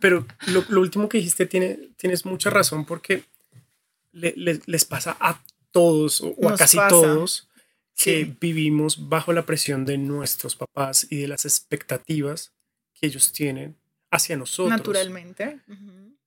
pero 0.00 0.26
lo, 0.46 0.80
último 0.80 1.08
que 1.08 1.18
dijiste 1.18 1.46
tiene, 1.46 1.78
tienes 1.96 2.24
mucha 2.24 2.50
razón 2.50 2.84
porque 2.84 3.24
les 4.12 4.84
pasa 4.84 5.16
a 5.20 5.42
todos 5.70 6.22
o, 6.22 6.48
a 6.48 6.56
casi 6.56 6.78
todos 6.88 7.48
que 7.94 8.34
vivimos 8.40 9.08
bajo 9.08 9.32
la 9.32 9.44
presión 9.44 9.84
de 9.84 9.98
nuestros 9.98 10.56
papás 10.56 11.06
y 11.10 11.16
de 11.16 11.28
las 11.28 11.44
expectativas 11.44 12.52
que 12.94 13.06
ellos 13.06 13.32
tienen 13.32 13.76
hacia 14.10 14.36
nosotros. 14.36 14.76
Naturalmente. 14.76 15.60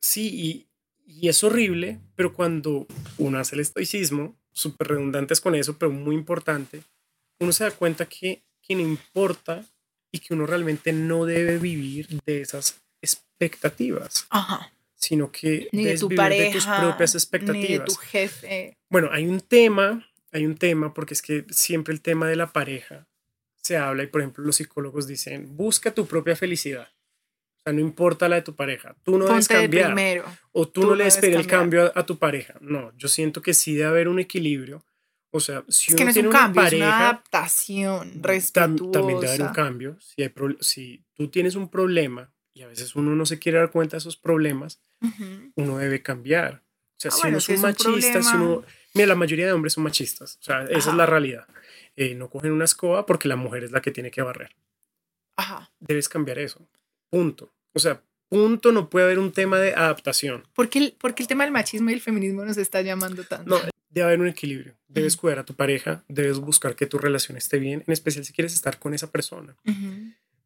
Sí, 0.02 0.66
y, 1.08 1.28
es 1.28 1.44
horrible, 1.44 2.00
pero 2.16 2.34
cuando 2.34 2.86
uno 3.18 3.40
hace 3.40 3.56
el 3.56 3.62
estoicismo, 3.62 4.38
súper 4.52 4.90
redundantes 4.90 5.42
con 5.42 5.56
eso, 5.56 5.78
pero 5.78 5.92
muy 5.92 6.16
importante, 6.16 6.84
uno 7.40 7.52
se 7.52 7.64
da 7.64 7.72
cuenta 7.72 8.06
que, 8.06 8.44
no 8.70 8.82
importa 8.82 9.66
y 10.12 10.20
que 10.20 10.36
uno 10.36 10.46
realmente 10.46 10.94
no 10.94 11.26
debe 11.26 11.58
vivir 11.58 12.08
de 12.24 12.42
esas 12.42 12.80
expectativas. 13.02 14.28
Sino 14.96 15.32
que 15.32 15.70
ni 15.72 15.86
de 15.86 15.98
tu 15.98 16.10
pareja, 16.10 16.44
de 16.44 16.52
tus 16.52 16.66
propias 16.68 17.16
expectativas. 17.16 17.70
Ni 17.70 17.78
de 17.78 17.80
tu 17.80 17.96
jefe. 17.96 18.78
Bueno, 18.92 19.10
hay 19.12 19.26
un 19.26 19.42
tema, 19.42 20.08
hay 20.32 20.46
un 20.46 20.56
tema, 20.56 20.94
porque 20.94 21.16
es 21.16 21.24
que 21.24 21.46
siempre 21.50 21.94
el 21.94 22.02
tema 22.02 22.28
de 22.28 22.36
la 22.36 22.54
pareja 22.54 23.08
se 23.56 23.78
habla 23.78 24.04
y, 24.04 24.08
por 24.08 24.22
ejemplo, 24.22 24.44
los 24.44 24.58
psicólogos 24.58 25.08
dicen, 25.08 25.56
busca 25.58 25.92
tu 25.92 26.06
propia 26.06 26.36
felicidad. 26.36 26.90
O 27.60 27.62
sea, 27.64 27.74
no 27.74 27.82
importa 27.82 28.30
la 28.30 28.38
de 28.38 28.42
tu 28.42 28.56
pareja. 28.56 28.96
Tú 29.04 29.18
no 29.18 29.26
debes 29.26 29.48
cambiar. 29.48 30.24
O 30.52 30.68
tú, 30.68 30.82
no 30.82 30.96
le 30.96 31.04
debes 31.04 31.18
pedir 31.18 31.36
el 31.36 31.48
cambio 31.48 31.92
a, 31.94 32.06
tu 32.06 32.18
pareja. 32.18 32.56
No, 32.62 32.92
yo 32.98 33.08
siento 33.08 33.42
que 33.42 33.54
sí 33.54 33.76
debe 33.76 33.90
haber 33.90 34.08
un 34.08 34.20
equilibrio. 34.20 34.86
O 35.32 35.40
sea, 35.40 35.64
si 35.68 35.94
uno 35.94 36.12
tiene 36.12 36.30
una 36.30 36.52
pareja, 36.52 36.68
es 36.68 36.82
una 36.82 37.00
adaptación 37.00 38.24
respetuosa. 38.24 38.92
también 38.92 39.20
debe 39.20 39.34
haber 39.34 39.48
un 39.48 39.54
cambio. 39.54 39.98
Si, 40.00 40.24
hay 40.24 40.34
si 40.62 41.04
tú 41.14 41.28
tienes 41.28 41.56
un 41.56 41.70
problema 41.70 42.32
y 42.54 42.64
a 42.64 42.68
veces 42.68 42.96
uno 42.96 43.16
no 43.16 43.26
se 43.26 43.38
quiere 43.38 43.60
dar 43.60 43.72
cuenta 43.72 43.98
de 43.98 44.00
esos 44.00 44.18
problemas, 44.18 44.82
uno 45.56 45.78
debe 45.78 46.02
cambiar. 46.02 46.64
O 46.98 47.02
sea, 47.02 47.12
ah, 47.14 47.18
si 47.22 47.28
uno 47.28 47.38
es 47.38 47.50
un 47.50 47.62
machista, 47.62 48.24
si 48.24 48.36
uno... 48.36 48.64
Mira, 48.94 49.08
la 49.08 49.16
mayoría 49.16 49.46
de 49.46 49.54
hombres 49.54 49.74
son 49.74 49.84
machistas. 49.84 50.38
O 50.42 50.44
sea, 50.44 50.64
esa 50.64 50.90
es 50.90 50.96
la 50.96 51.06
realidad. 51.06 51.48
Eh, 51.96 52.16
no 52.16 52.30
cogen 52.30 52.52
una 52.52 52.66
escoba 52.66 53.06
porque 53.06 53.28
la 53.28 53.36
mujer 53.36 53.66
es 53.66 53.72
la 53.72 53.82
que 53.82 53.92
tiene 53.92 54.10
que 54.10 54.22
barrer. 54.22 54.56
Ajá. 55.36 55.72
Debes 55.80 56.10
cambiar 56.10 56.40
eso. 56.40 56.68
Punto. 57.10 57.54
O 57.74 57.80
sea, 57.80 58.04
punto, 58.30 58.72
no 58.72 58.90
puede 58.90 59.06
haber 59.06 59.20
un 59.20 59.32
tema 59.32 59.58
de 59.58 59.74
adaptación. 59.74 60.44
¿Por 60.54 60.70
qué 60.70 60.80
el, 60.80 60.96
porque 61.00 61.24
el 61.24 61.28
tema 61.28 61.44
del 61.44 61.54
machismo 61.54 61.90
y 61.90 61.94
el 61.94 62.02
feminismo 62.02 62.46
nos 62.46 62.58
está 62.58 62.82
llamando 62.82 63.24
tanto? 63.24 63.50
No, 63.50 63.62
debe 63.90 64.06
haber 64.06 64.20
un 64.20 64.28
equilibrio. 64.28 64.76
Debes 64.88 65.18
cuidar 65.18 65.40
a 65.40 65.46
tu 65.46 65.56
pareja, 65.56 66.04
debes 66.08 66.40
buscar 66.40 66.76
que 66.76 66.86
tu 66.86 66.98
relación 66.98 67.38
esté 67.38 67.60
bien, 67.60 67.84
en 67.86 67.94
especial 67.94 68.26
si 68.26 68.34
quieres 68.34 68.54
estar 68.54 68.80
con 68.80 68.94
esa 68.94 69.12
persona. 69.12 69.56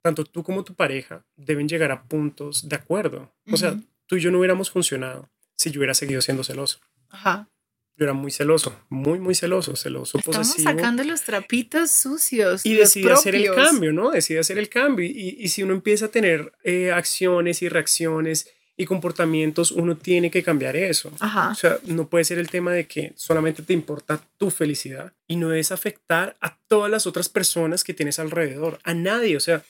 Tanto 0.02 0.26
tú 0.26 0.44
como 0.44 0.64
tu 0.64 0.76
pareja 0.76 1.26
deben 1.36 1.68
llegar 1.68 1.92
a 1.92 2.04
puntos 2.04 2.68
de 2.68 2.76
acuerdo. 2.76 3.34
O 3.52 3.58
sea, 3.58 3.80
tú 4.06 4.18
y 4.18 4.22
yo 4.22 4.32
no 4.32 4.40
hubiéramos 4.40 4.70
funcionado 4.70 5.30
si 5.56 5.72
yo 5.72 5.80
hubiera 5.80 5.94
seguido 5.94 6.22
siendo 6.22 6.44
celoso. 6.44 6.80
Ajá 7.10 7.50
yo 7.96 8.06
era 8.06 8.14
muy 8.14 8.32
celoso, 8.32 8.76
muy, 8.90 9.20
muy 9.20 9.36
celoso, 9.36 9.76
celoso, 9.76 10.18
Estamos 10.18 10.48
sacando 10.48 11.04
los 11.04 11.22
trapitos 11.22 11.92
sucios. 11.92 12.66
Y 12.66 12.74
decidí 12.74 13.08
hacer 13.10 13.36
el 13.36 13.54
cambio, 13.54 13.94
¿no? 13.94 14.10
Decidí 14.10 14.40
hacer 14.40 14.58
el 14.58 14.68
cambio. 14.68 15.06
Y, 15.06 15.38
y 15.40 15.48
si 15.50 15.62
uno 15.62 15.74
empieza 15.74 16.06
a 16.06 16.08
tener 16.08 16.54
eh, 16.64 16.92
acciones 16.92 17.62
y 17.62 17.70
reacciones 17.70 18.50
y 18.76 18.86
comportamientos, 18.86 19.72
uno 19.72 19.96
tiene 19.96 20.32
que 20.32 20.42
cambiar 20.42 20.76
eso. 20.76 21.12
Ajá. 21.20 21.50
O 21.50 21.56
sea, 21.56 21.78
no 21.86 22.08
puede 22.08 22.24
ser 22.24 22.40
el 22.40 22.50
tema 22.50 22.72
de 22.72 22.88
que 22.88 23.14
solamente 23.16 23.62
te 23.62 23.74
importa 23.74 24.20
tu 24.38 24.50
felicidad 24.50 25.14
y 25.28 25.36
no 25.36 25.54
es 25.54 25.72
afectar 25.72 26.36
a 26.42 26.58
todas 26.68 26.90
las 26.90 27.06
otras 27.06 27.30
personas 27.30 27.84
que 27.84 27.94
tienes 27.94 28.18
alrededor, 28.18 28.80
a 28.84 28.96
nadie. 28.96 29.38
O 29.38 29.40
sea, 29.40 29.64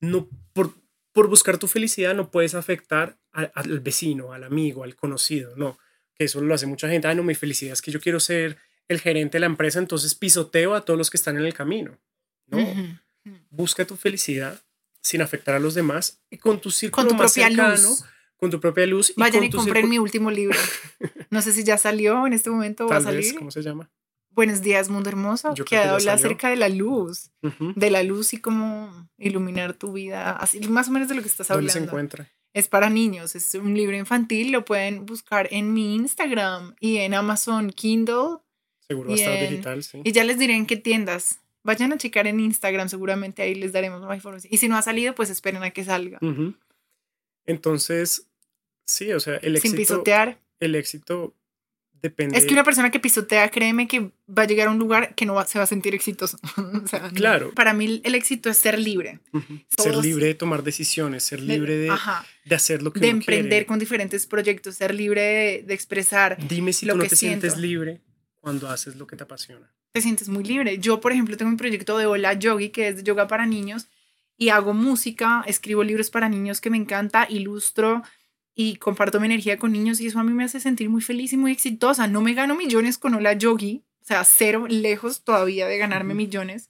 no 0.00 0.28
por, 0.52 0.74
por 1.12 1.28
buscar 1.28 1.56
tu 1.56 1.66
felicidad 1.66 2.14
no 2.14 2.30
puedes 2.30 2.54
afectar 2.54 3.16
al 3.32 3.80
vecino, 3.80 4.34
al 4.34 4.44
amigo, 4.44 4.84
al 4.84 4.96
conocido, 4.96 5.56
no 5.56 5.78
eso 6.24 6.40
lo 6.40 6.54
hace 6.54 6.66
mucha 6.66 6.88
gente, 6.88 7.08
ah, 7.08 7.14
no, 7.14 7.22
mi 7.22 7.34
felicidad 7.34 7.72
es 7.72 7.82
que 7.82 7.90
yo 7.90 8.00
quiero 8.00 8.20
ser 8.20 8.58
el 8.88 9.00
gerente 9.00 9.36
de 9.36 9.40
la 9.40 9.46
empresa, 9.46 9.78
entonces 9.78 10.14
pisoteo 10.14 10.74
a 10.74 10.84
todos 10.84 10.98
los 10.98 11.10
que 11.10 11.16
están 11.16 11.36
en 11.36 11.44
el 11.44 11.54
camino. 11.54 11.98
No, 12.48 12.58
busca 13.50 13.84
tu 13.84 13.96
felicidad 13.96 14.60
sin 15.02 15.22
afectar 15.22 15.54
a 15.54 15.60
los 15.60 15.74
demás 15.74 16.20
y 16.30 16.38
con 16.38 16.60
tu 16.60 16.70
círculo 16.70 17.08
con 17.08 17.16
tu 17.16 17.22
más 17.22 17.32
propia 17.32 17.48
cercano, 17.48 17.88
luz. 17.88 18.04
con 18.36 18.50
tu 18.50 18.60
propia 18.60 18.86
luz. 18.86 19.12
Vayan 19.16 19.44
y, 19.44 19.50
compren 19.50 19.88
mi 19.88 19.98
último 19.98 20.30
libro. 20.30 20.58
No 21.30 21.40
sé 21.42 21.52
si 21.52 21.62
ya 21.62 21.78
salió 21.78 22.26
en 22.26 22.32
este 22.32 22.50
momento 22.50 22.88
va 22.88 22.96
a 22.96 23.00
salir. 23.00 23.36
¿Cómo 23.36 23.52
se 23.52 23.62
llama? 23.62 23.88
Buenos 24.40 24.62
días, 24.62 24.88
mundo 24.88 25.10
hermoso, 25.10 25.52
que 25.68 25.76
habla 25.76 26.14
acerca 26.14 26.48
de 26.48 26.56
la 26.56 26.70
luz, 26.70 27.30
de 27.76 27.90
la 27.90 28.02
luz 28.02 28.32
y 28.32 28.38
cómo 28.38 29.06
iluminar 29.18 29.74
tu 29.74 29.92
vida, 29.92 30.30
así 30.32 30.60
más 30.60 30.88
o 30.88 30.92
menos 30.92 31.10
de 31.10 31.14
lo 31.14 31.20
que 31.20 31.28
estás 31.28 31.50
hablando. 31.50 31.70
¿Dónde 31.70 31.78
se 31.78 31.86
encuentra? 31.86 32.32
es 32.54 32.66
para 32.66 32.88
niños, 32.88 33.36
es 33.36 33.54
un 33.54 33.74
libro 33.74 33.94
infantil, 33.94 34.50
lo 34.50 34.64
pueden 34.64 35.04
buscar 35.04 35.46
en 35.50 35.74
mi 35.74 35.94
Instagram 35.94 36.74
y 36.80 36.96
en 36.96 37.12
Amazon 37.12 37.70
Kindle. 37.70 38.38
Seguro 38.88 39.10
va 39.10 39.16
digital, 39.16 39.82
sí. 39.82 40.00
Y 40.04 40.12
ya 40.12 40.24
les 40.24 40.38
diré 40.38 40.54
en 40.54 40.64
qué 40.64 40.78
tiendas. 40.78 41.40
Vayan 41.62 41.92
a 41.92 41.98
checar 41.98 42.26
en 42.26 42.40
Instagram, 42.40 42.88
seguramente 42.88 43.42
ahí 43.42 43.54
les 43.54 43.72
daremos 43.72 44.00
más 44.00 44.16
información. 44.16 44.50
Y 44.50 44.56
si 44.56 44.68
no 44.68 44.76
ha 44.78 44.80
salido, 44.82 45.14
pues 45.14 45.28
esperen 45.28 45.62
a 45.64 45.70
que 45.70 45.84
salga. 45.84 46.18
Entonces, 47.44 48.26
sí, 48.86 49.12
o 49.12 49.20
sea, 49.20 49.36
el 49.36 49.56
éxito. 49.56 49.68
Sin 49.68 49.76
pisotear. 49.76 50.40
El 50.60 50.76
éxito 50.76 51.34
Depende. 52.02 52.38
Es 52.38 52.46
que 52.46 52.54
una 52.54 52.64
persona 52.64 52.90
que 52.90 52.98
pisotea, 52.98 53.50
créeme 53.50 53.86
que 53.86 54.10
va 54.26 54.42
a 54.42 54.46
llegar 54.46 54.68
a 54.68 54.70
un 54.70 54.78
lugar 54.78 55.14
que 55.14 55.26
no 55.26 55.44
se 55.46 55.58
va 55.58 55.64
a 55.64 55.66
sentir 55.66 55.94
exitoso. 55.94 56.38
claro. 57.14 57.52
Para 57.54 57.74
mí 57.74 58.00
el 58.04 58.14
éxito 58.14 58.48
es 58.48 58.56
ser 58.56 58.78
libre. 58.78 59.20
Ser 59.76 59.96
libre 59.96 60.26
de 60.26 60.34
tomar 60.34 60.62
decisiones, 60.62 61.24
ser 61.24 61.40
libre 61.40 61.76
de, 61.76 61.92
de, 62.44 62.54
hacer 62.54 62.82
lo 62.82 62.92
que 62.92 63.00
De 63.00 63.08
emprender 63.08 63.66
con 63.66 63.78
diferentes 63.78 64.26
proyectos, 64.26 64.76
ser 64.76 64.94
libre 64.94 65.62
de, 65.66 65.74
expresar. 65.74 66.38
Dime 66.48 66.72
si 66.72 66.86
lo 66.86 66.94
tú 66.94 67.00
no 67.00 67.06
te 67.06 67.16
sientes 67.16 67.58
libre 67.58 68.00
cuando 68.40 68.68
haces 68.70 68.96
lo 68.96 69.06
que 69.06 69.16
te 69.16 69.24
apasiona. 69.24 69.70
Te 69.92 70.00
sientes 70.00 70.28
muy 70.28 70.44
libre. 70.44 70.78
Yo, 70.78 71.00
por 71.00 71.12
ejemplo, 71.12 71.36
tengo 71.36 71.50
un 71.50 71.56
proyecto 71.56 71.98
de 71.98 72.06
Hola 72.06 72.32
Yogi, 72.34 72.70
que 72.70 72.88
es 72.88 72.96
de 72.96 73.02
yoga 73.02 73.26
para 73.26 73.44
niños, 73.44 73.88
y 74.36 74.48
hago 74.48 74.72
música, 74.72 75.44
escribo 75.46 75.84
libros 75.84 76.10
para 76.10 76.28
niños 76.28 76.60
que 76.60 76.70
me 76.70 76.78
encanta, 76.78 77.26
ilustro 77.28 78.02
y 78.62 78.76
comparto 78.76 79.20
mi 79.20 79.24
energía 79.24 79.58
con 79.58 79.72
niños 79.72 80.02
y 80.02 80.08
eso 80.08 80.18
a 80.18 80.22
mí 80.22 80.34
me 80.34 80.44
hace 80.44 80.60
sentir 80.60 80.90
muy 80.90 81.00
feliz 81.00 81.32
y 81.32 81.38
muy 81.38 81.50
exitosa. 81.50 82.06
No 82.06 82.20
me 82.20 82.34
gano 82.34 82.54
millones 82.54 82.98
con 82.98 83.14
Hola 83.14 83.32
Yogi, 83.32 83.82
o 84.02 84.04
sea, 84.04 84.22
cero, 84.22 84.66
lejos 84.68 85.24
todavía 85.24 85.66
de 85.66 85.78
ganarme 85.78 86.12
millones. 86.12 86.68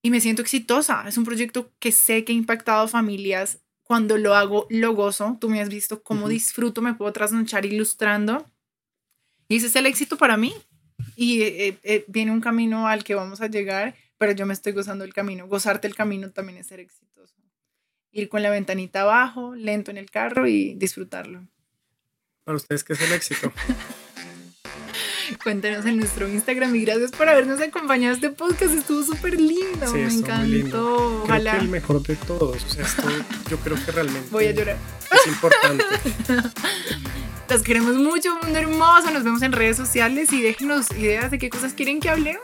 Y 0.00 0.08
me 0.08 0.22
siento 0.22 0.40
exitosa. 0.40 1.04
Es 1.06 1.18
un 1.18 1.24
proyecto 1.24 1.70
que 1.80 1.92
sé 1.92 2.24
que 2.24 2.32
ha 2.32 2.34
impactado 2.34 2.84
a 2.84 2.88
familias. 2.88 3.58
Cuando 3.82 4.16
lo 4.16 4.34
hago, 4.34 4.66
lo 4.70 4.94
gozo. 4.94 5.36
Tú 5.38 5.50
me 5.50 5.60
has 5.60 5.68
visto 5.68 6.02
cómo 6.02 6.30
disfruto, 6.30 6.80
me 6.80 6.94
puedo 6.94 7.12
trasnochar 7.12 7.66
ilustrando. 7.66 8.46
Y 9.48 9.56
ese 9.56 9.66
es 9.66 9.76
el 9.76 9.84
éxito 9.84 10.16
para 10.16 10.38
mí. 10.38 10.54
Y 11.14 11.42
eh, 11.42 11.78
eh, 11.82 12.04
viene 12.08 12.32
un 12.32 12.40
camino 12.40 12.88
al 12.88 13.04
que 13.04 13.14
vamos 13.14 13.42
a 13.42 13.48
llegar, 13.48 13.94
pero 14.16 14.32
yo 14.32 14.46
me 14.46 14.54
estoy 14.54 14.72
gozando 14.72 15.04
el 15.04 15.12
camino. 15.12 15.46
Gozarte 15.46 15.86
el 15.88 15.94
camino 15.94 16.30
también 16.30 16.56
es 16.56 16.68
ser 16.68 16.80
exitoso 16.80 17.35
ir 18.16 18.28
con 18.28 18.42
la 18.42 18.50
ventanita 18.50 19.02
abajo, 19.02 19.54
lento 19.54 19.90
en 19.90 19.98
el 19.98 20.10
carro 20.10 20.46
y 20.46 20.74
disfrutarlo. 20.74 21.46
Para 22.44 22.56
ustedes, 22.56 22.82
¿qué 22.84 22.94
es 22.94 23.00
el 23.02 23.12
éxito? 23.12 23.52
Cuéntenos 25.42 25.84
en 25.86 25.96
nuestro 25.96 26.28
Instagram 26.28 26.74
y 26.76 26.84
gracias 26.84 27.10
por 27.10 27.28
habernos 27.28 27.60
acompañado 27.60 28.14
este 28.14 28.30
podcast. 28.30 28.74
Estuvo 28.74 29.02
súper 29.02 29.40
lindo, 29.40 29.92
me 29.92 30.04
encantó. 30.04 31.24
Ojalá. 31.24 31.50
Creo 31.50 31.60
que 31.60 31.64
el 31.66 31.70
mejor 31.70 32.02
de 32.02 32.16
todos. 32.16 32.64
O 32.64 32.68
sea, 32.68 32.84
esto 32.84 33.02
yo 33.50 33.58
creo 33.58 33.76
que 33.84 33.92
realmente. 33.92 34.28
Voy 34.30 34.46
a 34.46 34.52
llorar. 34.52 34.76
Es 35.12 35.26
importante. 35.26 35.84
Los 37.50 37.62
queremos 37.62 37.96
mucho, 37.96 38.34
mundo 38.42 38.58
hermoso. 38.58 39.10
Nos 39.10 39.24
vemos 39.24 39.42
en 39.42 39.52
redes 39.52 39.76
sociales 39.76 40.32
y 40.32 40.42
déjenos 40.42 40.90
ideas 40.92 41.30
de 41.30 41.38
qué 41.38 41.50
cosas 41.50 41.74
quieren 41.74 42.00
que 42.00 42.08
hablemos. 42.08 42.42